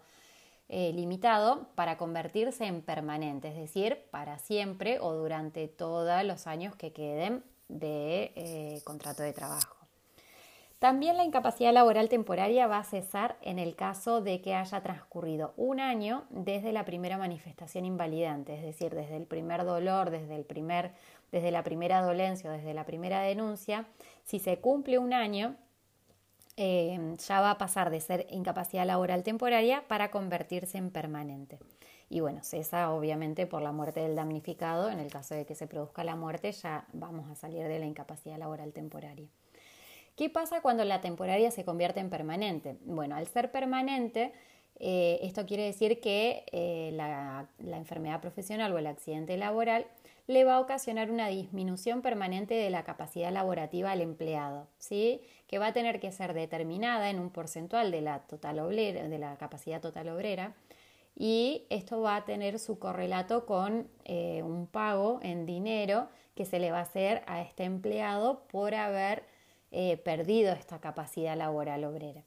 eh, 0.70 0.94
limitado, 0.94 1.68
para 1.76 1.98
convertirse 1.98 2.66
en 2.66 2.82
permanente, 2.82 3.50
es 3.50 3.56
decir, 3.56 4.06
para 4.12 4.40
siempre 4.40 5.00
o 5.02 5.14
durante 5.14 5.68
todos 5.68 6.24
los 6.24 6.48
años 6.48 6.76
que 6.78 6.94
queden 6.94 7.44
de 7.68 8.32
eh, 8.36 8.82
contrato 8.86 9.24
de 9.24 9.34
trabajo. 9.34 9.79
También 10.80 11.18
la 11.18 11.26
incapacidad 11.26 11.74
laboral 11.74 12.08
temporaria 12.08 12.66
va 12.66 12.78
a 12.78 12.86
cesar 12.86 13.36
en 13.42 13.60
el 13.60 13.76
caso 13.76 14.22
de 14.22 14.40
que 14.42 14.56
haya 14.56 14.82
transcurrido 14.82 15.54
un 15.58 15.82
año 15.82 16.24
desde 16.30 16.72
la 16.72 16.86
primera 16.86 17.18
manifestación 17.18 17.84
invalidante, 17.84 18.56
es 18.56 18.62
decir, 18.64 18.96
desde 18.96 19.18
el 19.18 19.26
primer 19.26 19.66
dolor, 19.66 20.10
desde, 20.10 20.38
el 20.38 20.46
primer, 20.46 20.94
desde 21.34 21.52
la 21.52 21.64
primera 21.64 22.02
dolencia 22.02 22.50
o 22.50 22.54
desde 22.54 22.74
la 22.74 22.86
primera 22.86 23.20
denuncia. 23.20 23.88
Si 24.24 24.40
se 24.40 24.60
cumple 24.60 25.00
un 25.00 25.12
año, 25.12 25.58
eh, 26.56 26.98
ya 27.28 27.42
va 27.42 27.52
a 27.52 27.58
pasar 27.58 27.90
de 27.90 28.00
ser 28.00 28.26
incapacidad 28.30 28.86
laboral 28.86 29.24
temporaria 29.24 29.86
para 29.86 30.12
convertirse 30.12 30.78
en 30.78 30.92
permanente. 30.92 31.60
Y 32.08 32.22
bueno, 32.22 32.42
cesa 32.42 32.92
obviamente 32.92 33.48
por 33.48 33.62
la 33.62 33.74
muerte 33.74 34.00
del 34.00 34.16
damnificado. 34.16 34.90
En 34.90 35.00
el 35.00 35.12
caso 35.12 35.36
de 35.36 35.46
que 35.46 35.56
se 35.56 35.68
produzca 35.68 36.06
la 36.06 36.16
muerte, 36.16 36.54
ya 36.54 36.86
vamos 36.94 37.30
a 37.30 37.36
salir 37.36 37.68
de 37.68 37.80
la 37.80 37.86
incapacidad 37.86 38.38
laboral 38.38 38.72
temporaria. 38.72 39.28
¿Qué 40.20 40.30
pasa 40.30 40.60
cuando 40.60 40.84
la 40.84 41.00
temporaria 41.00 41.50
se 41.50 41.64
convierte 41.64 42.02
en 42.02 42.10
permanente? 42.10 42.76
Bueno, 42.84 43.16
al 43.16 43.26
ser 43.28 43.54
permanente, 43.54 44.34
eh, 44.78 45.18
esto 45.22 45.46
quiere 45.46 45.64
decir 45.64 46.02
que 46.02 46.44
eh, 46.52 46.92
la, 46.92 47.48
enfermedad 47.58 48.20
profesional 48.20 48.74
o 48.74 48.78
el 48.78 48.88
accidente 48.88 49.38
laboral 49.38 49.86
le 50.28 50.44
va 50.44 50.56
a 50.56 50.60
ocasionar 50.60 51.10
una 51.10 51.30
disminución 51.30 52.02
permanente 52.02 52.54
de 52.54 52.70
la 52.70 52.84
capacidad 52.84 53.32
laborativa 53.32 53.92
al 53.92 54.02
empleado, 54.02 54.68
¿sí? 54.78 55.22
que 55.48 55.58
va 55.58 55.68
a 55.68 55.74
tener 55.74 56.02
que 56.02 56.12
ser 56.12 56.34
determinada 56.34 57.10
en 57.10 57.18
un 57.18 57.30
porcentual 57.30 57.90
de 57.90 58.02
la, 58.02 58.20
total 58.28 58.60
obrera, 58.60 59.08
de 59.08 59.20
la 59.20 59.38
capacidad 59.38 59.80
total 59.80 60.10
obrera 60.10 60.54
y 61.16 61.66
esto 61.70 62.02
va 62.02 62.18
a 62.18 62.26
tener 62.26 62.60
su 62.60 62.78
correlato 62.78 63.46
con 63.46 63.88
eh, 64.04 64.44
un 64.44 64.68
pago 64.68 65.20
en 65.22 65.46
dinero 65.46 66.10
que 66.36 66.44
se 66.44 66.60
le 66.60 66.72
va 66.72 66.80
a 66.80 66.82
hacer 66.82 67.24
a 67.26 67.42
este 67.42 67.64
empleado 67.64 68.44
por 68.52 68.76
haber 68.76 69.24
eh, 69.72 69.98
perdido 69.98 70.52
esta 70.54 70.80
capacidad 70.80 71.38
laboral 71.38 71.84
obrera. 71.84 72.24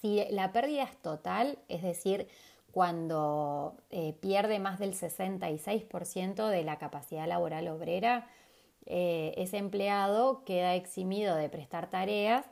Si 0.00 0.24
la 0.30 0.52
pérdida 0.52 0.84
es 0.84 0.96
total, 0.98 1.58
es 1.68 1.82
decir, 1.82 2.28
cuando 2.70 3.76
eh, 3.90 4.14
pierde 4.20 4.60
más 4.60 4.78
del 4.78 4.94
66% 4.94 6.48
de 6.48 6.62
la 6.62 6.78
capacidad 6.78 7.26
laboral 7.26 7.68
obrera, 7.68 8.28
eh, 8.86 9.34
ese 9.36 9.58
empleado 9.58 10.44
queda 10.44 10.74
eximido 10.74 11.34
de 11.34 11.48
prestar 11.48 11.90
tareas, 11.90 12.44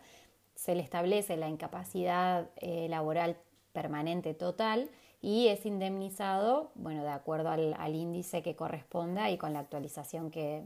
se 0.54 0.74
le 0.74 0.82
establece 0.82 1.36
la 1.36 1.48
incapacidad 1.48 2.50
laboral 2.60 3.36
permanente 3.72 4.34
total 4.34 4.90
y 5.20 5.48
es 5.48 5.64
indemnizado, 5.66 6.72
bueno, 6.74 7.02
de 7.02 7.10
acuerdo 7.10 7.50
al 7.50 7.94
índice 7.94 8.42
que 8.42 8.54
corresponda 8.54 9.30
y 9.30 9.38
con 9.38 9.52
la 9.52 9.60
actualización 9.60 10.30
que, 10.30 10.62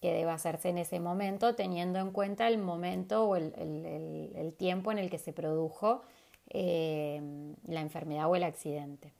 que 0.00 0.12
debe 0.12 0.30
hacerse 0.30 0.68
en 0.68 0.78
ese 0.78 1.00
momento, 1.00 1.54
teniendo 1.54 1.98
en 1.98 2.12
cuenta 2.12 2.46
el 2.48 2.58
momento 2.58 3.24
o 3.24 3.36
el, 3.36 4.54
tiempo 4.56 4.92
en 4.92 4.98
el 4.98 5.10
que 5.10 5.18
se 5.18 5.32
produjo 5.32 6.02
eh, 6.50 7.20
la 7.66 7.80
enfermedad 7.80 8.30
o 8.30 8.36
el 8.36 8.44
accidente. 8.44 9.12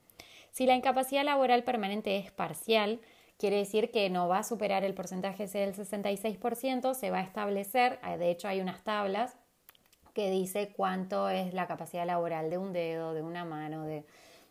Si 0.51 0.65
la 0.65 0.75
incapacidad 0.75 1.23
laboral 1.23 1.63
permanente 1.63 2.17
es 2.17 2.31
parcial, 2.31 2.99
quiere 3.37 3.57
decir 3.57 3.91
que 3.91 4.09
no 4.09 4.27
va 4.27 4.39
a 4.39 4.43
superar 4.43 4.83
el 4.83 4.93
porcentaje 4.93 5.47
del 5.47 5.75
66%, 5.75 6.93
se 6.93 7.11
va 7.11 7.19
a 7.19 7.23
establecer, 7.23 7.99
eh, 8.07 8.17
de 8.17 8.31
hecho 8.31 8.47
hay 8.47 8.61
unas 8.61 8.83
tablas 8.83 9.37
que 10.13 10.31
dice 10.31 10.73
cuánto 10.75 11.29
es 11.29 11.53
la 11.53 11.67
capacidad 11.67 12.05
laboral 12.05 12.49
de 12.49 12.57
un 12.57 12.73
dedo, 12.73 13.13
de 13.13 13.21
una 13.21 13.45
mano 13.45 13.85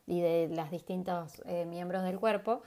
y 0.07 0.21
de 0.21 0.49
los 0.51 0.71
distintos 0.71 1.43
eh, 1.47 1.67
miembros 1.67 2.05
del 2.05 2.19
cuerpo, 2.19 2.63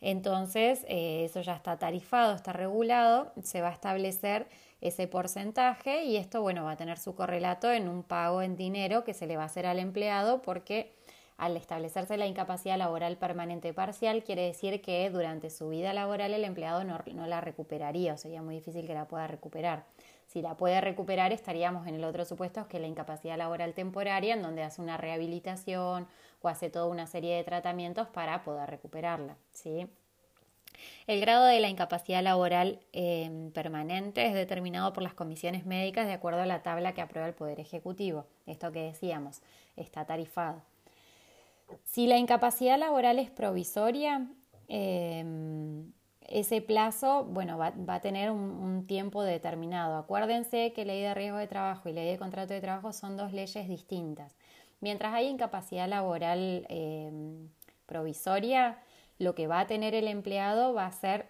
entonces, 0.00 0.84
eh, 0.88 1.24
eso 1.24 1.40
ya 1.40 1.54
está 1.54 1.78
tarifado, 1.78 2.34
está 2.34 2.52
regulado, 2.52 3.32
se 3.42 3.62
va 3.62 3.68
a 3.68 3.72
establecer 3.72 4.46
ese 4.80 5.08
porcentaje 5.08 6.04
y 6.04 6.16
esto, 6.16 6.42
bueno, 6.42 6.64
va 6.64 6.72
a 6.72 6.76
tener 6.76 6.98
su 6.98 7.14
correlato 7.14 7.72
en 7.72 7.88
un 7.88 8.02
pago 8.02 8.42
en 8.42 8.56
dinero 8.56 9.04
que 9.04 9.14
se 9.14 9.26
le 9.26 9.36
va 9.36 9.44
a 9.44 9.46
hacer 9.46 9.66
al 9.66 9.78
empleado 9.78 10.42
porque 10.42 10.94
al 11.38 11.56
establecerse 11.56 12.16
la 12.16 12.26
incapacidad 12.26 12.78
laboral 12.78 13.16
permanente 13.16 13.74
parcial, 13.74 14.22
quiere 14.22 14.42
decir 14.42 14.80
que 14.80 15.10
durante 15.10 15.50
su 15.50 15.68
vida 15.68 15.92
laboral 15.92 16.32
el 16.32 16.44
empleado 16.44 16.84
no, 16.84 16.98
no, 17.12 17.26
la 17.26 17.40
recuperaría 17.40 18.14
o 18.14 18.16
sería 18.16 18.42
muy 18.42 18.54
difícil 18.54 18.86
que 18.86 18.94
la 18.94 19.06
pueda 19.06 19.26
recuperar. 19.26 19.84
Si 20.26 20.42
la 20.42 20.56
puede 20.56 20.80
recuperar, 20.80 21.32
estaríamos 21.32 21.86
en 21.86 21.96
el 21.96 22.04
otro 22.04 22.24
supuesto, 22.24 22.66
que 22.68 22.78
es 22.78 22.80
la 22.80 22.88
incapacidad 22.88 23.36
laboral 23.36 23.74
temporaria, 23.74 24.34
en 24.34 24.42
donde 24.42 24.62
hace 24.62 24.80
una 24.82 24.96
rehabilitación 24.96 26.08
o 26.42 26.48
hace 26.48 26.70
toda 26.70 26.86
una 26.86 27.06
serie 27.06 27.36
de 27.36 27.44
tratamientos 27.44 28.08
para 28.08 28.44
poder 28.44 28.68
recuperarla. 28.70 29.36
¿sí? 29.52 29.88
El 31.06 31.20
grado 31.20 31.44
de 31.46 31.60
la 31.60 31.68
incapacidad 31.68 32.22
laboral 32.22 32.80
em, 32.92 33.50
permanente 33.52 34.26
es 34.26 34.34
determinado 34.34 34.92
por 34.92 35.02
las 35.02 35.14
comisiones 35.14 35.66
médicas 35.66 36.06
de 36.06 36.12
acuerdo 36.12 36.40
a 36.40 36.46
la 36.46 36.62
tabla 36.62 36.94
que 36.94 37.00
aprueba 37.00 37.28
el 37.28 37.34
Poder 37.34 37.60
Ejecutivo. 37.60 38.26
Esto 38.46 38.72
que 38.72 38.82
decíamos, 38.82 39.40
está 39.76 40.04
tarifado. 40.04 40.62
Si 41.84 42.06
la 42.06 42.16
incapacidad 42.16 42.78
laboral 42.78 43.18
es 43.18 43.30
provisoria, 43.30 44.26
em, 44.68 45.92
ese 46.28 46.60
plazo, 46.60 47.24
bueno, 47.24 47.56
va, 47.58 47.72
a 47.88 48.00
tener 48.00 48.30
un, 48.30 48.86
tiempo 48.86 49.22
determinado. 49.22 49.96
Acuérdense 49.96 50.72
que 50.72 50.84
ley 50.84 51.02
de 51.02 51.14
riesgo 51.14 51.38
de 51.38 51.46
trabajo 51.46 51.88
y 51.88 51.92
ley 51.92 52.10
de 52.10 52.18
contrato 52.18 52.52
de 52.52 52.60
trabajo 52.60 52.92
son 52.92 53.16
dos 53.16 53.32
leyes 53.32 53.68
distintas. 53.68 54.34
Mientras 54.80 55.14
hay 55.14 55.26
incapacidad 55.28 55.88
laboral 55.88 56.66
em, 56.68 57.48
provisoria, 57.86 58.78
lo 59.18 59.34
que 59.34 59.46
va 59.46 59.60
a 59.60 59.66
tener 59.66 59.94
el 59.94 60.08
empleado 60.08 60.74
va 60.74 60.86
a 60.86 60.92
ser 60.92 61.28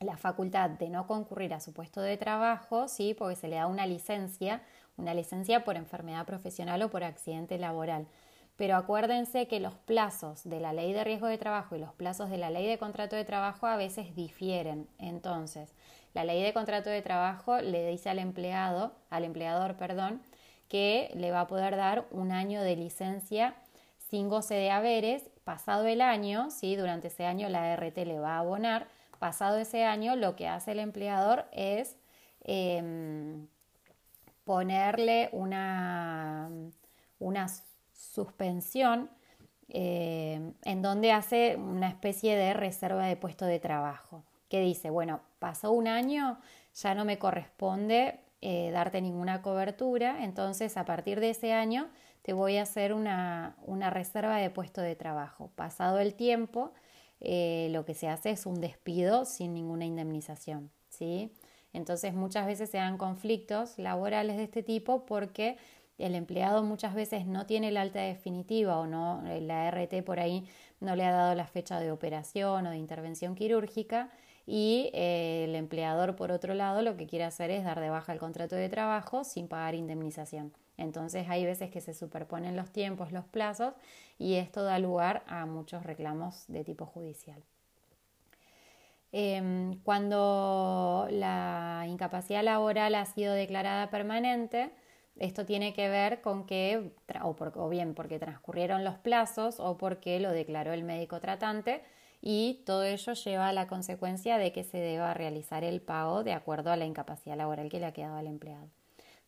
la 0.00 0.16
facultad 0.16 0.70
de 0.70 0.88
no 0.88 1.06
concurrir 1.06 1.52
a 1.52 1.60
su 1.60 1.72
puesto 1.72 2.00
de 2.00 2.16
trabajo, 2.16 2.88
¿sí? 2.88 3.14
porque 3.14 3.36
se 3.36 3.48
le 3.48 3.56
da 3.56 3.66
una 3.66 3.86
licencia, 3.86 4.62
una 4.96 5.14
licencia 5.14 5.64
por 5.64 5.76
enfermedad 5.76 6.26
profesional 6.26 6.82
o 6.82 6.90
por 6.90 7.04
accidente 7.04 7.58
laboral. 7.58 8.06
Pero 8.56 8.76
acuérdense 8.76 9.48
que 9.48 9.60
los 9.60 9.74
plazos 9.74 10.44
de 10.44 10.60
la 10.60 10.72
ley 10.72 10.92
de 10.92 11.04
riesgo 11.04 11.26
de 11.26 11.38
trabajo 11.38 11.76
y 11.76 11.78
los 11.78 11.94
plazos 11.94 12.30
de 12.30 12.38
la 12.38 12.50
ley 12.50 12.66
de 12.66 12.78
contrato 12.78 13.16
de 13.16 13.24
trabajo 13.24 13.66
a 13.66 13.76
veces 13.76 14.14
difieren. 14.14 14.86
Entonces, 14.98 15.74
la 16.12 16.24
ley 16.24 16.42
de 16.42 16.52
contrato 16.52 16.90
de 16.90 17.02
trabajo 17.02 17.60
le 17.60 17.86
dice 17.88 18.10
al 18.10 18.18
empleado, 18.18 18.92
al 19.08 19.24
empleador, 19.24 19.76
perdón, 19.76 20.20
que 20.70 21.10
le 21.14 21.32
va 21.32 21.42
a 21.42 21.46
poder 21.48 21.76
dar 21.76 22.06
un 22.12 22.30
año 22.30 22.62
de 22.62 22.76
licencia 22.76 23.54
sin 24.08 24.28
goce 24.28 24.54
de 24.54 24.70
haberes. 24.70 25.28
Pasado 25.42 25.84
el 25.86 26.00
año, 26.00 26.50
¿sí? 26.50 26.76
durante 26.76 27.08
ese 27.08 27.26
año 27.26 27.48
la 27.48 27.74
RT 27.74 27.98
le 28.06 28.20
va 28.20 28.36
a 28.36 28.38
abonar. 28.38 28.86
Pasado 29.18 29.58
ese 29.58 29.84
año, 29.84 30.14
lo 30.14 30.36
que 30.36 30.46
hace 30.46 30.70
el 30.70 30.78
empleador 30.78 31.44
es 31.50 31.96
em, 32.44 33.48
ponerle 34.44 35.28
una, 35.32 36.48
una 37.18 37.48
suspensión 37.92 39.10
eh, 39.68 40.52
en 40.62 40.82
donde 40.82 41.10
hace 41.10 41.56
una 41.56 41.88
especie 41.88 42.36
de 42.36 42.54
reserva 42.54 43.06
de 43.06 43.16
puesto 43.16 43.44
de 43.44 43.58
trabajo, 43.58 44.22
que 44.48 44.60
dice, 44.60 44.88
bueno, 44.90 45.20
pasó 45.40 45.72
un 45.72 45.88
año, 45.88 46.38
ya 46.74 46.94
no 46.94 47.04
me 47.04 47.18
corresponde 47.18 48.20
eh, 48.42 48.70
darte 48.72 49.02
ninguna 49.02 49.42
cobertura, 49.42 50.24
entonces 50.24 50.76
a 50.78 50.86
partir 50.86 51.20
de 51.20 51.30
ese 51.30 51.52
año 51.52 51.90
te 52.22 52.32
voy 52.32 52.56
a 52.56 52.62
hacer 52.62 52.94
una, 52.94 53.54
reserva 53.90 54.38
de 54.38 54.48
puesto 54.48 54.80
de 54.80 54.96
trabajo. 54.96 55.50
Pasado 55.56 55.98
el 55.98 56.14
tiempo, 56.14 56.72
eh, 57.20 57.68
lo 57.70 57.84
que 57.84 57.94
se 57.94 58.08
hace 58.08 58.30
es 58.30 58.46
un 58.46 58.60
despido 58.60 59.26
sin 59.26 59.52
ninguna 59.52 59.84
indemnización, 59.84 60.70
¿sí? 60.88 61.32
Entonces 61.72 62.14
muchas 62.14 62.46
veces 62.46 62.70
se 62.70 62.78
dan 62.78 62.96
conflictos 62.98 63.78
laborales 63.78 64.36
de 64.38 64.44
este 64.44 64.62
tipo 64.62 65.04
porque 65.04 65.58
el 65.98 66.14
empleado 66.14 66.62
muchas 66.62 66.94
veces 66.94 67.26
no 67.26 67.44
tiene 67.44 67.70
la 67.70 67.82
alta 67.82 68.00
definitiva 68.00 68.78
o 68.78 68.86
no, 68.86 69.22
la 69.22 69.68
RT 69.70 70.02
por 70.02 70.18
ahí 70.18 70.48
no 70.80 70.96
le 70.96 71.04
ha 71.04 71.12
dado 71.12 71.34
la 71.34 71.46
fecha 71.46 71.78
de 71.78 71.92
operación 71.92 72.66
o 72.66 72.70
de 72.70 72.78
intervención 72.78 73.34
quirúrgica 73.34 74.10
y 74.52 74.90
eh, 74.94 75.44
el 75.44 75.54
empleador 75.54 76.16
por 76.16 76.32
otro 76.32 76.54
lado 76.54 76.82
lo 76.82 76.96
que 76.96 77.06
quiere 77.06 77.24
hacer 77.24 77.52
es 77.52 77.62
dar 77.62 77.78
de 77.78 77.88
baja 77.88 78.12
el 78.12 78.18
contrato 78.18 78.56
de 78.56 78.68
trabajo 78.68 79.22
sin 79.22 79.46
pagar 79.46 79.76
indemnización. 79.76 80.52
Entonces 80.76 81.28
hay 81.28 81.44
veces 81.44 81.70
que 81.70 81.80
se 81.80 81.94
superponen 81.94 82.56
los 82.56 82.72
tiempos, 82.72 83.12
los 83.12 83.24
plazos 83.26 83.74
y 84.18 84.34
esto 84.34 84.64
da 84.64 84.80
lugar 84.80 85.22
a 85.28 85.46
muchos 85.46 85.84
reclamos 85.84 86.46
de 86.48 86.64
tipo 86.64 86.84
judicial. 86.84 87.40
Em, 89.12 89.78
cuando 89.84 91.06
la 91.12 91.84
incapacidad 91.86 92.42
laboral 92.42 92.96
ha 92.96 93.04
sido 93.04 93.34
declarada 93.34 93.88
permanente, 93.88 94.72
esto 95.16 95.46
tiene 95.46 95.74
que 95.74 95.88
ver 95.88 96.22
con 96.22 96.44
que, 96.44 96.90
o, 97.22 97.68
bien 97.68 97.94
porque 97.94 98.18
transcurrieron 98.18 98.82
los 98.82 98.98
plazos 98.98 99.60
o 99.60 99.78
porque 99.78 100.18
lo 100.18 100.32
declaró 100.32 100.72
el 100.72 100.82
médico 100.82 101.20
tratante 101.20 101.82
y 102.22 102.62
todo 102.66 102.84
ello 102.84 103.12
lleva 103.14 103.48
a 103.48 103.52
la 103.52 103.66
consecuencia 103.66 104.38
de 104.38 104.52
que 104.52 104.64
se 104.64 104.78
deba 104.78 105.14
realizar 105.14 105.64
el 105.64 105.80
pago 105.80 106.22
de 106.22 106.32
acuerdo 106.32 106.70
a 106.70 106.76
la 106.76 106.84
incapacidad 106.84 107.36
laboral 107.36 107.68
que 107.68 107.80
le 107.80 107.86
ha 107.86 107.92
quedado 107.92 108.16
al 108.16 108.26
empleado. 108.26 108.68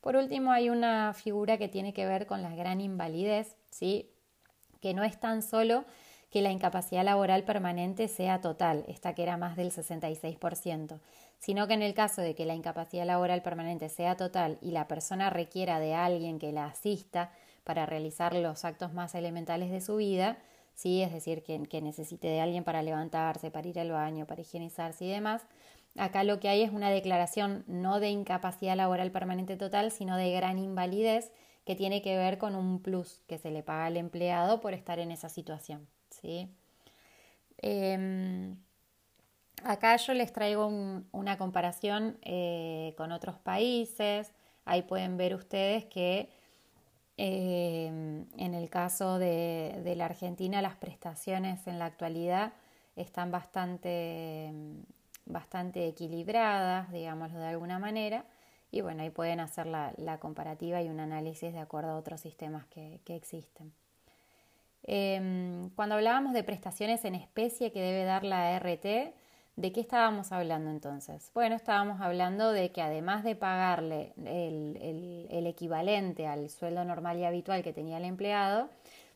Por 0.01 0.17
último, 0.17 0.51
hay 0.51 0.69
una 0.69 1.15
figura 1.15 1.59
que 1.59 1.69
tiene 1.69 1.93
que 1.93 2.07
ver 2.07 2.27
con 2.27 2.43
la 2.43 2.55
gran 2.55 2.81
invalidez, 2.81 3.57
¿sí? 3.71 4.11
que 4.81 4.95
no 4.95 5.05
es 5.05 5.19
tan 5.19 5.43
solo 5.43 5.85
que 6.31 6.43
la 6.43 6.51
incapacidad 6.51 7.05
laboral 7.05 7.45
permanente 7.45 8.09
sea 8.09 8.41
total, 8.41 8.85
esta 8.89 9.15
que 9.15 9.23
era 9.23 9.37
más 9.37 9.55
del 9.55 9.71
66%, 9.71 10.99
sino 11.39 11.67
que 11.69 11.75
en 11.75 11.83
el 11.83 11.95
caso 11.95 12.21
de 12.23 12.35
que 12.35 12.47
la 12.47 12.55
incapacidad 12.55 13.07
laboral 13.07 13.43
permanente 13.43 13.89
sea 13.89 14.17
total 14.17 14.59
y 14.61 14.73
la 14.73 14.89
persona 14.89 15.31
requiera 15.31 15.79
de 15.79 15.95
alguien 15.95 16.39
que 16.39 16.53
la 16.53 16.67
asista 16.67 17.31
para 17.65 17.87
realizar 17.87 18.35
los 18.35 18.65
actos 18.65 18.93
más 18.93 19.15
elementales 19.15 19.71
de 19.71 19.81
su 19.81 19.97
vida, 19.97 20.39
¿sí? 20.75 21.03
es 21.03 21.13
decir, 21.13 21.43
que, 21.43 21.81
necesite 21.81 22.29
de 22.29 22.41
alguien 22.41 22.65
para 22.65 22.83
levantarse, 22.83 23.51
para 23.51 23.69
ir 23.69 23.79
al 23.79 23.91
baño, 23.91 24.27
para 24.27 24.43
higienizarse 24.43 25.05
y 25.05 25.11
demás, 25.11 25.43
acá 25.97 26.25
lo 26.25 26.41
que 26.41 26.49
hay 26.49 26.63
es 26.63 26.73
una 26.73 26.91
declaración 26.91 27.65
no 27.67 28.01
de 28.01 28.11
incapacidad 28.11 28.77
laboral 28.77 29.11
permanente 29.11 29.57
total, 29.57 29.91
sino 29.91 30.17
de 30.17 30.33
gran 30.33 30.59
invalidez 30.59 31.33
que 31.65 31.77
tiene 31.77 32.03
que 32.03 32.17
ver 32.17 32.39
con 32.39 32.57
un 32.57 32.81
plus 32.81 33.23
que 33.29 33.39
se 33.39 33.51
le 33.51 33.63
paga 33.63 33.87
al 33.87 33.97
empleado 33.97 34.61
por 34.61 34.75
estar 34.75 34.99
en 34.99 35.13
esa 35.13 35.29
situación. 35.29 35.87
¿sí? 36.11 36.49
Em, 37.59 38.57
Acá 39.65 39.97
yo 39.97 40.13
les 40.15 40.33
traigo 40.33 40.67
una 41.13 41.39
comparación 41.39 42.19
eh, 42.23 42.95
con 42.97 43.13
otros 43.13 43.39
países. 43.39 44.33
Ahí 44.65 44.83
pueden 44.83 45.17
ver 45.17 45.35
ustedes 45.35 45.85
que 45.85 46.29
eh, 47.17 47.87
en 47.87 48.55
el 48.55 48.71
caso 48.71 49.19
de, 49.19 49.95
la 49.97 50.07
Argentina 50.07 50.63
las 50.63 50.77
prestaciones 50.77 51.67
en 51.67 51.79
la 51.79 51.87
actualidad 51.87 52.53
están 52.97 53.31
bastante, 53.31 54.53
bastante 55.27 55.87
equilibradas, 55.87 56.91
digámoslo 56.93 57.39
de 57.39 57.49
alguna 57.49 57.79
manera. 57.79 58.25
Y 58.71 58.81
bueno, 58.81 59.03
ahí 59.03 59.11
pueden 59.11 59.41
hacer 59.41 59.67
la, 59.67 60.19
comparativa 60.19 60.81
y 60.83 60.89
un 60.89 61.01
análisis 61.01 61.53
de 61.53 61.59
acuerdo 61.59 61.91
a 61.91 61.97
otros 61.97 62.21
sistemas 62.21 62.67
que, 62.67 63.01
existen. 63.07 63.73
Em, 64.85 65.71
cuando 65.71 65.95
hablábamos 65.95 66.33
de 66.33 66.43
prestaciones 66.43 67.05
en 67.05 67.15
especie 67.15 67.71
que 67.71 67.81
debe 67.81 68.05
dar 68.05 68.25
la 68.25 68.59
RT, 68.59 69.15
¿De 69.57 69.71
qué 69.71 69.81
estábamos 69.81 70.33
hablando 70.33 70.71
entonces? 70.71 71.31
Bueno, 71.35 71.55
estábamos 71.55 72.01
hablando 72.01 72.53
de 72.53 72.73
que 72.73 72.81
además 72.81 73.23
de 73.23 73.37
pagarle 73.37 74.15
el, 74.25 75.47
equivalente 75.47 76.27
al 76.27 76.49
sueldo 76.49 76.83
normal 76.87 77.19
y 77.19 77.25
habitual 77.25 77.63
que 77.63 77.75
tenía 77.75 77.99
el 77.99 78.07
empleado, 78.07 78.71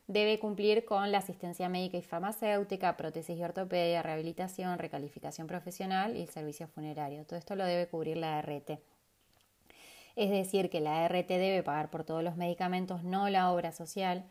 debe 0.05 0.37
cumplir 0.37 0.85
con 0.85 1.11
la 1.11 1.17
asistencia 1.17 1.69
médica 1.69 1.97
y 1.97 2.03
farmacéutica, 2.03 2.95
prótesis 2.97 3.35
y 3.35 3.43
ortopedia, 3.43 4.03
rehabilitación, 4.03 4.77
recalificación 4.77 5.47
profesional 5.47 6.15
y 6.15 6.27
servicio 6.27 6.67
funerario. 6.67 7.25
Todo 7.25 7.39
esto 7.39 7.55
lo 7.55 7.65
debe 7.65 7.87
cubrir 7.87 8.17
la 8.17 8.39
RT. 8.39 8.79
Es 10.15 10.29
decir, 10.29 10.69
que 10.69 10.81
la 10.81 11.03
RT 11.07 11.29
debe 11.29 11.63
pagar 11.63 11.89
por 11.89 12.03
todos 12.03 12.23
los 12.23 12.37
medicamentos, 12.37 13.03
no 13.03 13.27
la 13.29 13.51
obra 13.51 13.71
social 13.71 14.23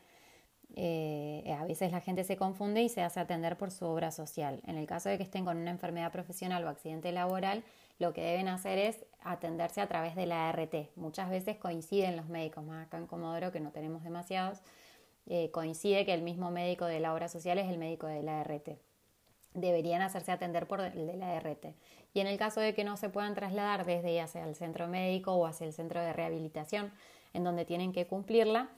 eh, 0.75 1.57
a 1.59 1.65
veces 1.65 1.93
la 1.93 2.01
gente 2.01 2.25
se 2.25 2.37
confunde 2.37 2.83
y 2.83 2.89
se 2.89 3.03
hace 3.03 3.21
atender 3.21 3.57
por 3.57 3.71
su 3.71 3.87
obra 3.87 4.11
social. 4.11 4.61
En 4.67 4.77
el 4.77 4.87
caso 4.87 5.09
de 5.09 5.17
que 5.17 5.23
estén 5.23 5.45
con 5.45 5.57
una 5.57 5.71
enfermedad 5.71 6.13
profesional 6.13 6.65
o 6.65 6.69
accidente 6.69 7.13
laboral, 7.13 7.65
lo 7.99 8.13
que 8.13 8.23
deben 8.23 8.49
hacer 8.49 8.79
es 8.79 9.07
atenderse 9.23 9.81
a 9.81 9.87
través 9.87 10.15
de 10.17 10.27
la 10.27 10.49
ART. 10.49 10.75
Muchas 10.97 11.31
veces 11.31 11.57
coinciden 11.57 12.17
los 12.17 12.29
médicos, 12.29 12.65
más 12.65 12.87
acá 12.87 12.99
en 12.99 13.07
Comodoro 13.07 13.53
que 13.53 13.61
no 13.61 13.71
tenemos 13.71 14.03
demasiados, 14.03 14.61
eh, 15.29 15.51
coincide 15.51 16.05
que 16.05 16.13
el 16.13 16.23
mismo 16.23 16.51
médico 16.51 16.85
de 16.85 17.01
la 17.01 17.15
obra 17.15 17.29
social 17.29 17.59
es 17.59 17.69
el 17.69 17.79
médico 17.79 18.07
de 18.07 18.23
la 18.23 18.41
ART. 18.41 18.77
Deberían 19.55 20.03
hacerse 20.03 20.31
atender 20.31 20.67
por 20.67 20.81
el 20.81 21.07
de 21.07 21.17
la 21.17 21.37
ART. 21.37 21.75
Y 22.13 22.21
en 22.21 22.27
el 22.27 22.37
caso 22.37 22.61
de 22.61 22.75
que 22.75 22.85
no 22.85 22.97
se 22.97 23.09
puedan 23.09 23.35
trasladar 23.35 23.87
desde 23.87 24.21
hacia 24.21 24.45
el 24.45 24.55
centro 24.55 24.89
médico 24.89 25.33
o 25.33 25.47
hacia 25.47 25.67
el 25.67 25.73
centro 25.73 26.01
de 26.01 26.13
rehabilitación 26.13 26.93
en 27.33 27.45
donde 27.45 27.65
tienen 27.65 27.93
que 27.93 28.07
cumplirla, 28.07 28.69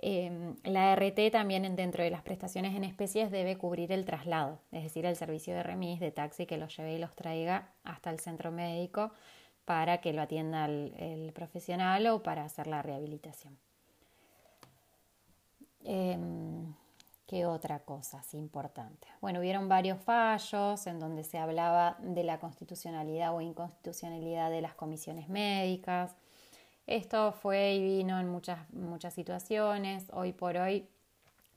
Em, 0.00 0.54
la 0.62 0.92
RT 0.94 1.32
también 1.32 1.74
dentro 1.74 2.04
de 2.04 2.10
las 2.10 2.22
prestaciones 2.22 2.76
en 2.76 2.84
especies 2.84 3.32
debe 3.32 3.58
cubrir 3.58 3.90
el 3.90 4.04
traslado, 4.04 4.60
es 4.70 4.84
decir, 4.84 5.04
el 5.04 5.16
servicio 5.16 5.54
de 5.54 5.64
remis, 5.64 5.98
de 5.98 6.12
taxi 6.12 6.46
que 6.46 6.56
los 6.56 6.76
lleve 6.76 6.94
y 6.94 6.98
los 6.98 7.16
traiga 7.16 7.72
hasta 7.82 8.10
el 8.10 8.20
centro 8.20 8.52
médico 8.52 9.10
para 9.64 10.00
que 10.00 10.12
lo 10.12 10.22
atienda 10.22 10.66
el, 10.66 11.32
profesional 11.34 12.06
o 12.06 12.22
para 12.22 12.44
hacer 12.44 12.68
la 12.68 12.80
rehabilitación. 12.80 13.58
Em, 15.84 16.74
¿Qué 17.26 17.44
otra 17.44 17.80
cosa 17.80 18.22
importante? 18.32 19.08
Bueno, 19.20 19.40
hubieron 19.40 19.68
varios 19.68 20.00
fallos 20.00 20.86
en 20.86 20.98
donde 20.98 21.24
se 21.24 21.38
hablaba 21.38 21.98
de 22.00 22.24
la 22.24 22.38
constitucionalidad 22.38 23.34
o 23.34 23.40
inconstitucionalidad 23.40 24.50
de 24.50 24.62
las 24.62 24.74
comisiones 24.74 25.28
médicas, 25.28 26.16
esto 26.88 27.32
fue 27.32 27.74
y 27.74 27.82
vino 27.82 28.18
en 28.18 28.28
muchas, 28.28 28.58
muchas 28.72 29.12
situaciones. 29.12 30.06
Hoy 30.10 30.32
por 30.32 30.56
hoy 30.56 30.88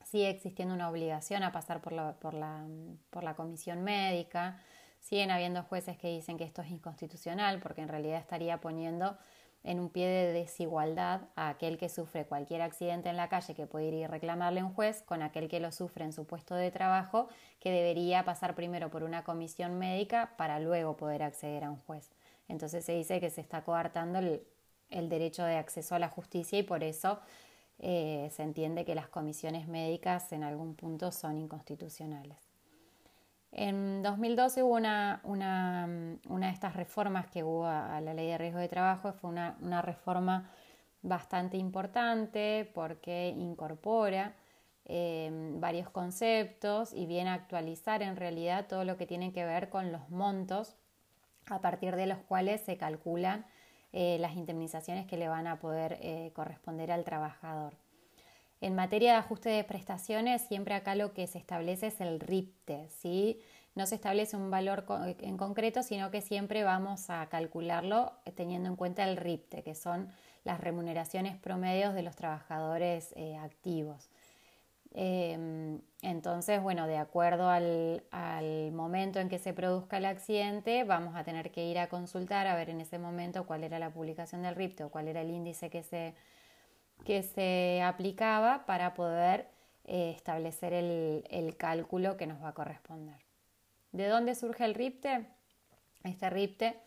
sigue 0.04 0.30
existiendo 0.30 0.76
una 0.76 0.90
obligación 0.90 1.42
a 1.44 1.54
pasar 1.54 1.82
por 1.82 1.94
la, 1.94 2.14
por 2.20 2.34
la, 2.34 2.66
por 3.10 3.24
la 3.24 3.34
comisión 3.34 3.82
médica. 3.82 4.60
Siguen 5.00 5.32
habiendo 5.32 5.64
jueces 5.64 5.98
que 5.98 6.10
dicen 6.10 6.38
que 6.38 6.44
esto 6.44 6.62
es 6.62 6.70
inconstitucional 6.70 7.60
porque 7.62 7.82
en 7.82 7.88
realidad 7.88 8.20
estaría 8.20 8.60
poniendo 8.60 9.18
en 9.64 9.80
un 9.80 9.90
pie 9.90 10.08
de 10.08 10.34
desigualdad 10.34 11.22
a 11.38 11.48
aquel 11.48 11.78
que 11.78 11.88
sufre 11.88 12.26
cualquier 12.26 12.62
accidente 12.62 13.08
en 13.08 13.16
la 13.16 13.30
calle 13.30 13.56
que 13.56 13.68
puede 13.68 13.86
ir 13.86 13.94
y 13.94 14.08
reclamarle 14.08 14.64
un 14.64 14.74
juez 14.74 15.02
con 15.04 15.22
aquel 15.22 15.48
que 15.48 15.62
lo 15.62 15.72
sufre 15.72 16.04
en 16.04 16.12
su 16.12 16.26
puesto 16.26 16.56
de 16.56 16.72
trabajo 16.72 17.30
que 17.62 17.72
debería 17.72 18.26
pasar 18.26 18.54
primero 18.54 18.90
por 18.90 19.04
una 19.04 19.24
comisión 19.24 19.80
médica 19.80 20.34
para 20.36 20.60
luego 20.60 20.98
poder 20.98 21.24
acceder 21.24 21.64
a 21.64 21.72
un 21.72 21.78
juez. 21.78 22.12
Entonces 22.50 22.84
se 22.84 22.92
dice 22.94 23.22
que 23.22 23.30
se 23.30 23.40
está 23.40 23.64
coartando 23.64 24.20
el, 24.20 24.44
el 24.92 25.10
derecho 25.10 25.44
de 25.44 25.58
acceso 25.58 25.96
a 25.96 26.00
la 26.00 26.10
justicia 26.10 26.60
y 26.60 26.64
por 26.64 26.84
eso 26.84 27.20
eh, 27.80 28.30
se 28.32 28.44
entiende 28.44 28.86
que 28.86 28.94
las 28.94 29.08
comisiones 29.08 29.68
médicas 29.68 30.32
en 30.34 30.44
algún 30.44 30.76
punto 30.76 31.12
son 31.12 31.38
inconstitucionales. 31.38 32.38
En 33.52 34.02
2012 34.02 34.64
hubo 34.64 34.76
una, 34.76 35.20
una, 35.24 36.18
una, 36.30 36.48
de 36.48 36.54
estas 36.54 36.76
reformas 36.76 37.28
que 37.28 37.44
hubo 37.44 37.66
a, 37.66 38.00
la 38.00 38.14
ley 38.14 38.28
de 38.28 38.38
riesgo 38.38 38.60
de 38.60 38.70
trabajo, 38.70 39.12
fue 39.14 39.30
una, 39.30 39.58
una 39.62 39.82
reforma 39.82 40.50
bastante 41.02 41.58
importante 41.58 42.70
porque 42.74 43.30
incorpora 43.30 44.36
eh, 44.86 45.30
varios 45.56 45.90
conceptos 45.90 46.94
y 46.94 47.06
viene 47.06 47.30
a 47.30 47.34
actualizar 47.34 48.02
en 48.02 48.16
realidad 48.16 48.68
todo 48.68 48.86
lo 48.86 48.98
que 48.98 49.06
tiene 49.06 49.34
que 49.34 49.46
ver 49.46 49.70
con 49.70 49.92
los 49.92 50.10
montos 50.10 50.76
a 51.48 51.62
partir 51.62 51.96
de 51.96 52.06
los 52.06 52.20
cuales 52.20 52.62
se 52.62 52.78
calculan 52.78 53.46
eh, 53.94 54.18
las 54.20 54.36
indemnizaciones 54.36 55.06
que 55.08 55.18
le 55.18 55.28
van 55.28 55.48
a 55.48 55.60
poder 55.60 56.00
eh, 56.02 56.32
corresponder 56.34 56.92
al 56.92 57.04
trabajador. 57.04 57.74
En 58.62 58.76
materia 58.76 59.14
de 59.14 59.18
ajuste 59.18 59.50
de 59.50 59.64
prestaciones, 59.64 60.44
siempre 60.44 60.76
acá 60.76 60.96
lo 60.96 61.14
que 61.14 61.26
se 61.28 61.40
establece 61.40 61.88
es 61.88 62.00
el 62.00 62.20
RIPTE, 62.20 62.88
¿sí? 62.90 63.42
No 63.74 63.86
se 63.86 63.96
establece 63.96 64.36
un 64.36 64.52
valor 64.52 64.86
en 65.20 65.38
concreto, 65.38 65.82
sino 65.82 66.12
que 66.12 66.22
siempre 66.22 66.64
vamos 66.64 67.10
a 67.10 67.26
calcularlo 67.28 68.12
teniendo 68.36 68.70
en 68.70 68.76
cuenta 68.76 69.04
el 69.04 69.18
RIPTE, 69.18 69.64
que 69.64 69.76
son 69.76 70.10
las 70.44 70.60
remuneraciones 70.60 71.38
promedios 71.38 71.94
de 71.94 72.04
los 72.04 72.16
trabajadores 72.16 73.14
eh, 73.16 73.38
activos. 73.38 74.10
Em, 74.94 75.80
entonces, 76.02 76.62
bueno, 76.62 76.86
de 76.86 76.98
acuerdo 76.98 77.50
al, 77.50 78.04
momento 78.74 79.20
en 79.20 79.30
que 79.30 79.40
se 79.40 79.54
produzca 79.54 79.98
el 79.98 80.06
accidente, 80.06 80.84
vamos 80.84 81.16
a 81.16 81.24
tener 81.24 81.52
que 81.52 81.66
ir 81.66 81.80
a 81.80 81.88
consultar 81.88 82.48
a 82.48 82.56
ver 82.56 82.70
en 82.70 82.82
ese 82.82 83.00
momento 83.00 83.46
cuál 83.46 83.64
era 83.64 83.80
la 83.80 83.92
publicación 83.92 84.42
del 84.44 84.56
RIPTE 84.56 84.86
o 84.86 84.90
cuál 84.90 85.08
era 85.08 85.22
el 85.22 85.30
índice 85.30 85.70
que 85.70 85.84
se, 85.84 86.14
que 87.06 87.24
se 87.24 87.82
aplicaba 87.84 88.66
para 88.66 88.94
poder 88.94 89.48
eh, 89.86 90.12
establecer 90.16 90.74
el, 90.74 91.24
el 91.30 91.56
cálculo 91.58 92.18
que 92.18 92.28
nos 92.28 92.44
va 92.44 92.50
a 92.50 92.54
corresponder. 92.54 93.18
¿De 93.92 94.08
dónde 94.08 94.36
surge 94.36 94.66
el 94.66 94.74
RIPTE? 94.74 95.26
Este 96.04 96.30
RIPTE 96.30 96.80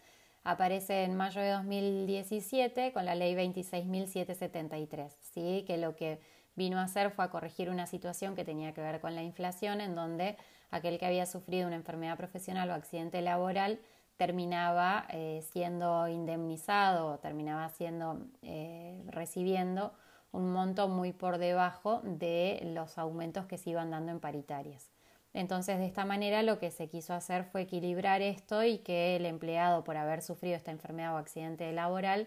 aparece 0.42 1.04
en 1.04 1.14
mayo 1.16 1.40
de 1.40 1.50
2017 1.50 2.92
con 2.92 3.04
la 3.04 3.14
ley 3.14 3.34
26.773, 3.34 5.10
¿sí? 5.20 5.64
que 5.66 5.78
lo 5.78 5.96
que 5.96 6.18
vino 6.56 6.78
a 6.78 6.84
hacer 6.84 7.10
fue 7.10 7.24
a 7.24 7.30
corregir 7.30 7.70
una 7.70 7.86
situación 7.86 8.34
que 8.34 8.44
tenía 8.44 8.72
que 8.72 8.80
ver 8.80 9.00
con 9.00 9.14
la 9.14 9.22
inflación, 9.22 9.80
en 9.80 9.94
donde 9.94 10.36
aquel 10.70 10.98
que 10.98 11.06
había 11.06 11.26
sufrido 11.26 11.66
una 11.66 11.76
enfermedad 11.76 12.16
profesional 12.16 12.70
o 12.70 12.74
accidente 12.74 13.20
laboral 13.22 13.80
terminaba 14.16 15.06
eh, 15.10 15.42
siendo 15.52 16.06
indemnizado 16.06 17.18
terminaba 17.18 17.68
siendo 17.68 18.20
eh, 18.42 19.02
recibiendo 19.08 19.92
un 20.34 20.52
monto 20.52 20.88
muy 20.88 21.12
por 21.12 21.38
debajo 21.38 22.00
de 22.02 22.60
los 22.74 22.98
aumentos 22.98 23.46
que 23.46 23.56
se 23.56 23.70
iban 23.70 23.90
dando 23.92 24.10
en 24.10 24.18
paritarias. 24.18 24.90
Entonces, 25.32 25.78
de 25.78 25.86
esta 25.86 26.04
manera 26.04 26.42
lo 26.42 26.58
que 26.58 26.72
se 26.72 26.88
quiso 26.88 27.14
hacer 27.14 27.44
fue 27.44 27.62
equilibrar 27.62 28.20
esto 28.20 28.64
y 28.64 28.78
que 28.78 29.16
el 29.16 29.26
empleado, 29.26 29.84
por 29.84 29.96
haber 29.96 30.22
sufrido 30.22 30.56
esta 30.56 30.72
enfermedad 30.72 31.14
o 31.14 31.18
accidente 31.18 31.70
laboral, 31.72 32.26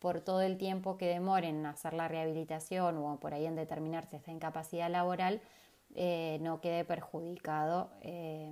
por 0.00 0.20
todo 0.20 0.40
el 0.40 0.58
tiempo 0.58 0.96
que 0.96 1.06
demoren 1.06 1.60
en 1.60 1.66
hacer 1.66 1.92
la 1.92 2.08
rehabilitación 2.08 2.96
o 2.98 3.20
por 3.20 3.34
ahí 3.34 3.46
en 3.46 3.54
determinarse 3.54 4.16
esta 4.16 4.32
incapacidad 4.32 4.90
laboral, 4.90 5.40
eh, 5.94 6.38
no 6.40 6.60
quede 6.60 6.84
perjudicado 6.84 7.90
eh, 8.00 8.50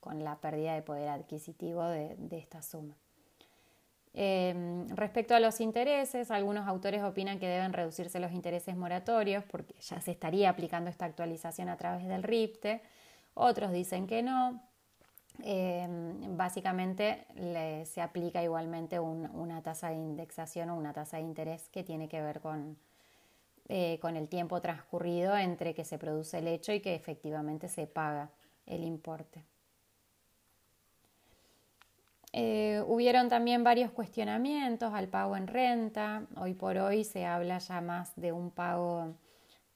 con 0.00 0.22
la 0.22 0.40
pérdida 0.40 0.74
de 0.74 0.82
poder 0.82 1.08
adquisitivo 1.08 1.84
de, 1.84 2.16
esta 2.32 2.60
suma. 2.60 2.96
Eh, 4.12 4.84
respecto 4.90 5.34
a 5.34 5.40
los 5.40 5.60
intereses, 5.60 6.30
algunos 6.30 6.68
autores 6.68 7.02
opinan 7.02 7.38
que 7.38 7.48
deben 7.48 7.72
reducirse 7.72 8.20
los 8.20 8.32
intereses 8.32 8.76
moratorios 8.76 9.44
porque 9.44 9.74
ya 9.80 10.00
se 10.00 10.10
estaría 10.10 10.50
aplicando 10.50 10.90
esta 10.90 11.06
actualización 11.06 11.68
a 11.68 11.76
través 11.76 12.06
del 12.06 12.22
RIPTE 12.22 12.82
otros 13.34 13.72
dicen 13.72 14.06
que 14.06 14.22
no. 14.22 14.62
Eh, 15.42 15.86
básicamente 16.30 17.26
se 17.86 18.00
aplica 18.00 18.42
igualmente 18.42 19.00
una 19.00 19.62
tasa 19.62 19.88
de 19.88 19.96
indexación 19.96 20.70
o 20.70 20.76
una 20.76 20.92
tasa 20.92 21.16
de 21.16 21.24
interés 21.24 21.68
que 21.70 21.82
tiene 21.82 22.08
que 22.08 22.22
ver 22.22 22.40
con, 22.40 22.78
eh, 23.68 23.98
con 24.00 24.16
el 24.16 24.28
tiempo 24.28 24.60
transcurrido 24.60 25.36
entre 25.36 25.74
que 25.74 25.84
se 25.84 25.98
produce 25.98 26.38
el 26.38 26.48
hecho 26.48 26.72
y 26.72 26.80
que 26.80 26.94
efectivamente 26.94 27.68
se 27.68 27.86
paga 27.86 28.30
el 28.66 28.84
importe. 28.84 29.44
Eh, 32.36 32.82
hubieron 32.86 33.28
también 33.28 33.62
varios 33.62 33.92
cuestionamientos 33.92 34.92
al 34.92 35.08
pago 35.08 35.36
en 35.36 35.46
renta. 35.46 36.26
Hoy 36.36 36.54
por 36.54 36.76
hoy 36.78 37.04
se 37.04 37.26
habla 37.26 37.58
ya 37.58 37.80
más 37.80 38.12
de 38.16 38.32
un 38.32 38.50
pago 38.50 39.14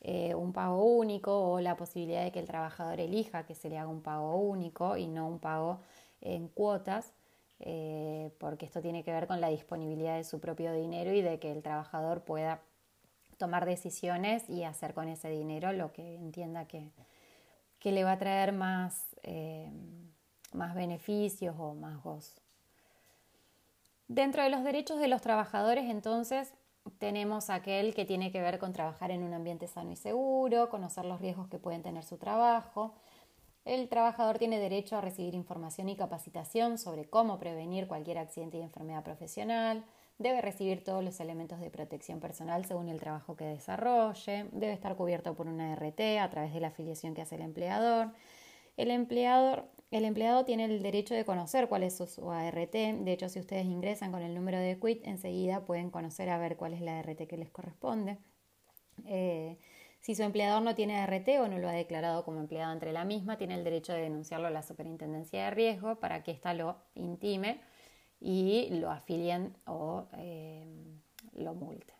eh, 0.01 0.35
un 0.35 0.53
pago 0.53 0.85
único 0.85 1.53
o 1.53 1.61
la 1.61 1.77
posibilidad 1.77 2.23
de 2.23 2.31
que 2.31 2.39
el 2.39 2.47
trabajador 2.47 3.01
elija 3.01 3.45
que 3.45 3.55
se 3.55 3.69
le 3.69 3.79
haga 3.79 3.89
un 3.89 4.03
pago 4.03 4.37
único 4.37 4.97
y 4.97 5.09
no 5.09 5.27
un 5.27 5.39
pago 5.39 5.81
en 6.21 6.49
cuotas, 6.49 7.13
eh, 7.61 8.31
porque 8.39 8.67
esto 8.67 8.81
tiene 8.81 9.03
que 9.03 9.13
ver 9.13 9.27
con 9.27 9.41
la 9.41 9.49
disponibilidad 9.49 10.17
de 10.17 10.25
su 10.25 10.39
propio 10.41 10.73
dinero 10.73 11.13
y 11.13 11.23
de 11.23 11.39
que 11.41 11.51
el 11.51 11.63
trabajador 11.63 12.23
pueda 12.23 12.61
tomar 13.39 13.67
decisiones 13.67 14.49
y 14.49 14.65
hacer 14.65 14.95
con 14.95 15.09
ese 15.09 15.31
dinero 15.31 15.73
lo 15.73 15.93
que 15.93 16.17
entienda 16.17 16.67
que, 16.67 16.91
que 17.81 17.93
le 17.93 18.05
va 18.05 18.13
a 18.13 18.19
traer 18.19 18.53
más, 18.53 19.17
eh, 19.23 19.71
más 20.53 20.75
beneficios 20.75 21.57
o 21.59 21.75
más 21.75 22.03
gozo. 22.03 22.41
Dentro 24.09 24.43
de 24.43 24.51
los 24.51 24.65
derechos 24.65 24.99
de 24.99 25.09
los 25.09 25.21
trabajadores, 25.23 25.85
entonces, 25.91 26.53
tenemos 26.98 27.51
aquel 27.51 27.94
que 27.94 28.05
tiene 28.05 28.31
que 28.31 28.40
ver 28.40 28.59
con 28.59 28.72
trabajar 28.72 29.11
en 29.11 29.22
un 29.22 29.35
ambiente 29.35 29.66
sano 29.66 29.92
y 29.92 29.96
seguro, 29.96 30.68
conocer 30.68 31.05
los 31.05 31.20
riesgos 31.20 31.48
que 31.48 31.59
pueden 31.59 31.83
tener 31.83 32.05
su 32.05 32.16
trabajo. 32.16 32.94
El 33.64 33.88
trabajador 33.88 34.38
tiene 34.38 34.59
derecho 34.59 34.96
a 34.96 35.01
recibir 35.01 35.35
información 35.35 35.88
y 35.88 35.96
capacitación 35.96 36.79
sobre 36.79 37.05
cómo 37.05 37.38
prevenir 37.38 37.87
cualquier 37.87 38.18
accidente 38.18 38.57
y 38.59 38.62
enfermedad 38.62 39.05
profesional. 39.05 39.85
Debe 40.18 40.40
recibir 40.40 40.83
todos 40.83 41.05
los 41.05 41.20
elementos 41.20 41.61
de 41.61 41.70
protección 41.70 42.18
personal 42.18 42.64
según 42.64 42.88
el 42.88 42.98
trabajo 42.98 43.37
que 43.37 43.44
desarrolle. 43.44 44.46
Debe 44.53 44.72
estar 44.72 44.96
cubierto 44.96 45.35
por 45.35 45.46
una 45.46 45.74
RT 45.77 46.18
a 46.20 46.31
través 46.31 46.55
de 46.55 46.61
la 46.61 46.68
afiliación 46.68 47.14
que 47.14 47.22
hace 47.22 47.37
el 47.37 47.42
empleador. 47.42 48.11
El 48.77 48.90
empleador 48.90 49.66
el 49.90 50.05
empleado 50.05 50.44
tiene 50.44 50.66
el 50.66 50.83
derecho 50.83 51.14
de 51.14 51.24
conocer 51.24 51.68
cuál 51.68 51.83
es 51.83 51.96
su, 51.96 52.31
ART. 52.31 52.72
De 52.72 53.12
hecho, 53.12 53.29
si 53.29 53.40
ustedes 53.40 53.64
ingresan 53.64 54.12
con 54.12 54.22
el 54.22 54.35
número 54.35 54.59
de 54.59 54.79
quit, 54.79 55.07
enseguida 55.07 55.64
pueden 55.64 55.90
conocer 55.90 56.29
a 56.29 56.38
ver 56.38 56.57
cuál 56.57 56.74
es 56.74 56.81
la 56.81 56.98
ART 56.98 57.27
que 57.27 57.37
les 57.37 57.51
corresponde. 57.51 58.18
Eh, 59.07 59.59
si 60.01 60.14
su 60.14 60.22
empleador 60.22 60.62
no 60.62 60.74
tiene 60.74 60.98
ART 60.98 61.29
o 61.40 61.48
no 61.48 61.59
lo 61.59 61.68
ha 61.68 61.72
declarado 61.72 62.24
como 62.24 62.40
empleado 62.40 62.72
entre 62.72 62.92
la 62.92 63.05
misma, 63.05 63.38
tiene 63.38 63.55
el 63.55 63.64
derecho 63.64 63.92
de 63.92 64.03
denunciarlo 64.03 64.46
a 64.46 64.51
la 64.51 64.62
Superintendencia 64.62 65.44
de 65.44 65.51
Riesgo 65.51 65.96
para 65.96 66.22
que 66.22 66.33
ésta 66.33 66.55
lo 66.55 66.77
intime 66.94 67.61
y 68.20 68.68
lo 68.70 68.90
afilien 68.90 69.57
o 69.66 70.09
eh, 70.18 70.66
lo 71.33 71.55
multe. 71.55 71.98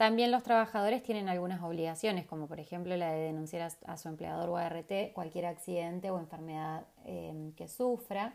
También 0.00 0.30
los 0.30 0.42
trabajadores 0.42 1.02
tienen 1.02 1.28
algunas 1.28 1.62
obligaciones, 1.62 2.24
como 2.24 2.46
por 2.46 2.58
ejemplo 2.58 2.96
la 2.96 3.12
de 3.12 3.20
denunciar 3.20 3.70
a, 3.84 3.96
su 3.98 4.08
empleador 4.08 4.48
o 4.48 4.56
ART 4.56 4.90
cualquier 5.12 5.44
accidente 5.44 6.10
o 6.10 6.18
enfermedad 6.18 6.86
em, 7.04 7.52
que 7.52 7.68
sufra. 7.68 8.32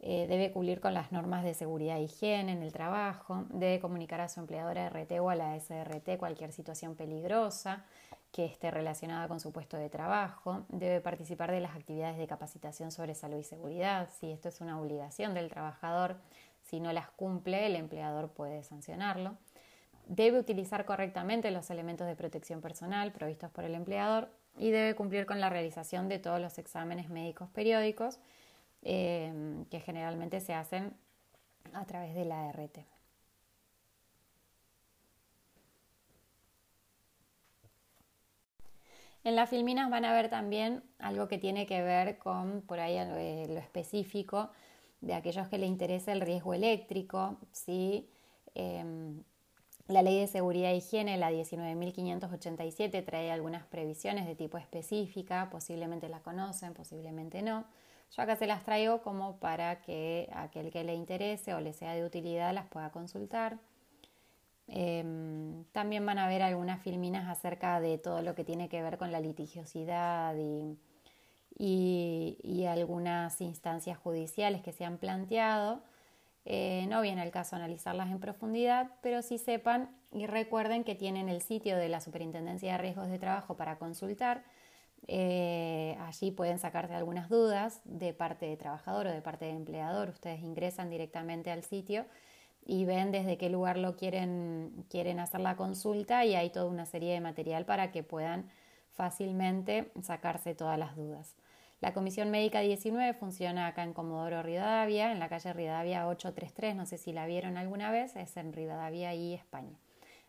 Eh, 0.00 0.26
debe 0.26 0.52
cumplir 0.52 0.80
con 0.80 0.94
las 0.94 1.12
normas 1.12 1.44
de 1.44 1.52
seguridad 1.52 1.98
e 1.98 2.04
higiene 2.04 2.52
en 2.52 2.62
el 2.62 2.72
trabajo. 2.72 3.44
Debe 3.50 3.78
comunicar 3.78 4.22
a 4.22 4.30
su 4.30 4.40
empleador 4.40 4.78
ART 4.78 5.12
o 5.20 5.28
a 5.28 5.34
la 5.34 5.54
SRT 5.60 6.16
cualquier 6.16 6.50
situación 6.52 6.94
peligrosa 6.94 7.84
que 8.32 8.46
esté 8.46 8.70
relacionada 8.70 9.28
con 9.28 9.38
su 9.38 9.52
puesto 9.52 9.76
de 9.76 9.90
trabajo. 9.90 10.64
Debe 10.70 11.02
participar 11.02 11.52
de 11.52 11.60
las 11.60 11.76
actividades 11.76 12.16
de 12.16 12.26
capacitación 12.26 12.90
sobre 12.90 13.14
salud 13.14 13.36
y 13.36 13.44
seguridad. 13.44 14.08
Si 14.18 14.32
esto 14.32 14.48
es 14.48 14.62
una 14.62 14.80
obligación 14.80 15.34
del 15.34 15.50
trabajador, 15.50 16.16
si 16.62 16.80
no 16.80 16.90
las 16.94 17.10
cumple, 17.10 17.66
el 17.66 17.76
empleador 17.76 18.30
puede 18.30 18.62
sancionarlo 18.62 19.36
debe 20.06 20.38
utilizar 20.38 20.84
correctamente 20.84 21.50
los 21.50 21.68
elementos 21.70 22.06
de 22.06 22.16
protección 22.16 22.60
personal 22.60 23.12
provistos 23.12 23.50
por 23.50 23.64
el 23.64 23.74
empleador 23.74 24.30
y 24.56 24.70
debe 24.70 24.94
cumplir 24.94 25.26
con 25.26 25.40
la 25.40 25.50
realización 25.50 26.08
de 26.08 26.18
todos 26.18 26.40
los 26.40 26.58
exámenes 26.58 27.10
médicos 27.10 27.48
periódicos 27.50 28.18
eh, 28.82 29.64
que 29.70 29.80
generalmente 29.80 30.40
se 30.40 30.54
hacen 30.54 30.94
a 31.72 31.84
través 31.84 32.14
de 32.14 32.24
la 32.24 32.48
ART. 32.48 32.78
En 39.24 39.34
las 39.34 39.50
filminas 39.50 39.90
van 39.90 40.04
a 40.04 40.12
ver 40.12 40.30
también 40.30 40.84
algo 41.00 41.26
que 41.26 41.36
tiene 41.36 41.66
que 41.66 41.82
ver 41.82 42.16
con 42.16 42.62
por 42.62 42.78
ahí 42.78 42.96
eh, 42.96 43.46
lo 43.48 43.58
específico 43.58 44.50
de 45.00 45.14
aquellos 45.14 45.48
que 45.48 45.58
les 45.58 45.68
interesa 45.68 46.12
el 46.12 46.20
riesgo 46.20 46.54
eléctrico, 46.54 47.36
¿sí? 47.50 48.08
Em, 48.54 49.24
la 49.88 50.02
Ley 50.02 50.20
de 50.20 50.26
Seguridad 50.26 50.72
e 50.72 50.76
Higiene, 50.76 51.16
la 51.16 51.30
19.587, 51.30 53.04
trae 53.04 53.30
algunas 53.30 53.64
previsiones 53.66 54.26
de 54.26 54.34
tipo 54.34 54.58
específica, 54.58 55.48
posiblemente 55.50 56.08
las 56.08 56.22
conocen, 56.22 56.74
posiblemente 56.74 57.42
no. 57.42 57.64
Yo 58.16 58.22
acá 58.22 58.36
se 58.36 58.46
las 58.46 58.64
traigo 58.64 59.02
como 59.02 59.38
para 59.38 59.80
que 59.80 60.28
aquel 60.32 60.70
que 60.70 60.84
le 60.84 60.94
interese 60.94 61.54
o 61.54 61.60
le 61.60 61.72
sea 61.72 61.94
de 61.94 62.04
utilidad 62.04 62.52
las 62.54 62.66
pueda 62.66 62.90
consultar. 62.90 63.58
Em, 64.68 65.64
también 65.72 66.04
van 66.04 66.18
a 66.18 66.26
ver 66.28 66.42
algunas 66.42 66.82
filminas 66.82 67.28
acerca 67.28 67.80
de 67.80 67.98
todo 67.98 68.22
lo 68.22 68.34
que 68.34 68.44
tiene 68.44 68.68
que 68.68 68.82
ver 68.82 68.98
con 68.98 69.12
la 69.12 69.20
litigiosidad 69.20 70.34
y, 70.36 70.76
y, 71.58 72.64
algunas 72.66 73.40
instancias 73.40 73.96
judiciales 73.98 74.62
que 74.62 74.72
se 74.72 74.84
han 74.84 74.98
planteado. 74.98 75.82
Eh, 76.48 76.86
no 76.88 77.02
viene 77.02 77.24
el 77.24 77.32
caso 77.32 77.56
analizarlas 77.56 78.08
en 78.08 78.20
profundidad, 78.20 78.92
pero 79.02 79.20
sí 79.20 79.36
sepan 79.36 79.90
y 80.12 80.26
recuerden 80.26 80.84
que 80.84 80.94
tienen 80.94 81.28
el 81.28 81.42
sitio 81.42 81.76
de 81.76 81.88
la 81.88 82.00
Superintendencia 82.00 82.72
de 82.72 82.78
Riesgos 82.78 83.10
de 83.10 83.18
Trabajo 83.18 83.56
para 83.56 83.78
consultar. 83.78 84.44
Eh, 85.08 85.96
allí 86.00 86.30
pueden 86.30 86.60
sacarse 86.60 86.94
algunas 86.94 87.28
dudas 87.28 87.80
de 87.84 88.14
parte 88.14 88.46
de 88.46 88.56
trabajador 88.56 89.08
o 89.08 89.10
de 89.10 89.20
parte 89.22 89.46
de 89.46 89.52
empleador. 89.52 90.10
Ustedes 90.10 90.40
ingresan 90.40 90.88
directamente 90.88 91.50
al 91.50 91.64
sitio 91.64 92.06
y 92.64 92.84
ven 92.84 93.10
desde 93.10 93.38
qué 93.38 93.50
lugar 93.50 93.76
lo 93.76 93.96
quieren, 93.96 94.84
quieren 94.88 95.18
hacer 95.18 95.40
la 95.40 95.56
consulta 95.56 96.24
y 96.24 96.36
hay 96.36 96.50
toda 96.50 96.66
una 96.66 96.86
serie 96.86 97.12
de 97.12 97.20
material 97.20 97.64
para 97.64 97.90
que 97.90 98.04
puedan 98.04 98.48
fácilmente 98.92 99.90
sacarse 100.00 100.54
todas 100.54 100.78
las 100.78 100.94
dudas. 100.94 101.34
La 101.80 101.92
Comisión 101.92 102.30
Médica 102.30 102.60
19 102.60 103.12
funciona 103.12 103.66
acá 103.66 103.82
en 103.82 103.92
Comodoro 103.92 104.42
Rivadavia, 104.42 105.12
en 105.12 105.18
la 105.18 105.28
calle 105.28 105.52
Rivadavia 105.52 106.08
833, 106.08 106.74
no 106.74 106.86
sé 106.86 106.96
si 106.96 107.12
la 107.12 107.26
vieron 107.26 107.58
alguna 107.58 107.90
vez, 107.90 108.16
es 108.16 108.36
en 108.38 108.54
Rivadavia 108.54 109.14
y 109.14 109.34
España. 109.34 109.78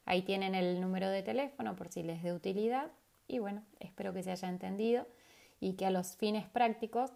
Ahí 0.06 0.24
tienen 0.24 0.56
el 0.56 0.82
número 0.82 1.10
de 1.10 1.24
teléfono 1.24 1.76
por 1.76 1.88
si 1.88 2.04
les 2.04 2.22
de 2.22 2.34
utilidad 2.34 2.92
y 3.30 3.40
bueno, 3.40 3.64
espero 3.80 4.14
que 4.14 4.24
se 4.24 4.32
haya 4.32 4.50
entendido 4.50 5.08
y 5.62 5.74
que 5.74 5.86
a 5.86 5.92
los 5.92 6.18
fines 6.18 6.48
prácticos 6.48 7.12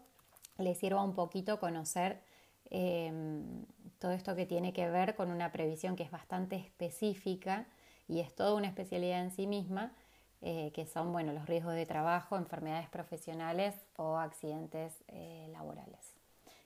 les 0.57 0.77
sirva 0.77 1.03
un 1.03 1.13
poquito 1.13 1.59
conocer 1.59 2.21
em, 2.69 3.65
todo 3.99 4.11
esto 4.11 4.35
que 4.35 4.45
tiene 4.45 4.71
que 4.71 4.89
ver 4.89 5.15
con 5.15 5.29
una 5.29 5.51
previsión 5.51 5.97
que 5.97 6.03
es 6.03 6.11
bastante 6.11 6.55
específica 6.55 7.67
y 8.07 8.19
es 8.21 8.33
toda 8.33 8.55
una 8.55 8.67
especialidad 8.67 9.21
en 9.21 9.31
sí 9.31 9.45
misma 9.45 9.93
eh, 10.41 10.71
que 10.73 10.85
son 10.85 11.11
bueno, 11.11 11.33
los 11.33 11.45
riesgos 11.45 11.75
de 11.75 11.85
trabajo, 11.85 12.35
enfermedades 12.35 12.89
profesionales 12.89 13.75
o 13.97 14.17
accidentes 14.17 15.03
eh, 15.07 15.47
laborales. 15.51 16.15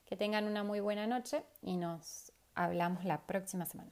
Que 0.05 0.15
tengan 0.15 0.45
una 0.45 0.63
muy 0.63 0.80
buena 0.80 1.07
noche 1.07 1.43
y 1.61 1.78
nos 1.78 2.32
hablamos 2.53 3.03
la 3.03 3.21
próxima 3.21 3.65
semana. 3.65 3.91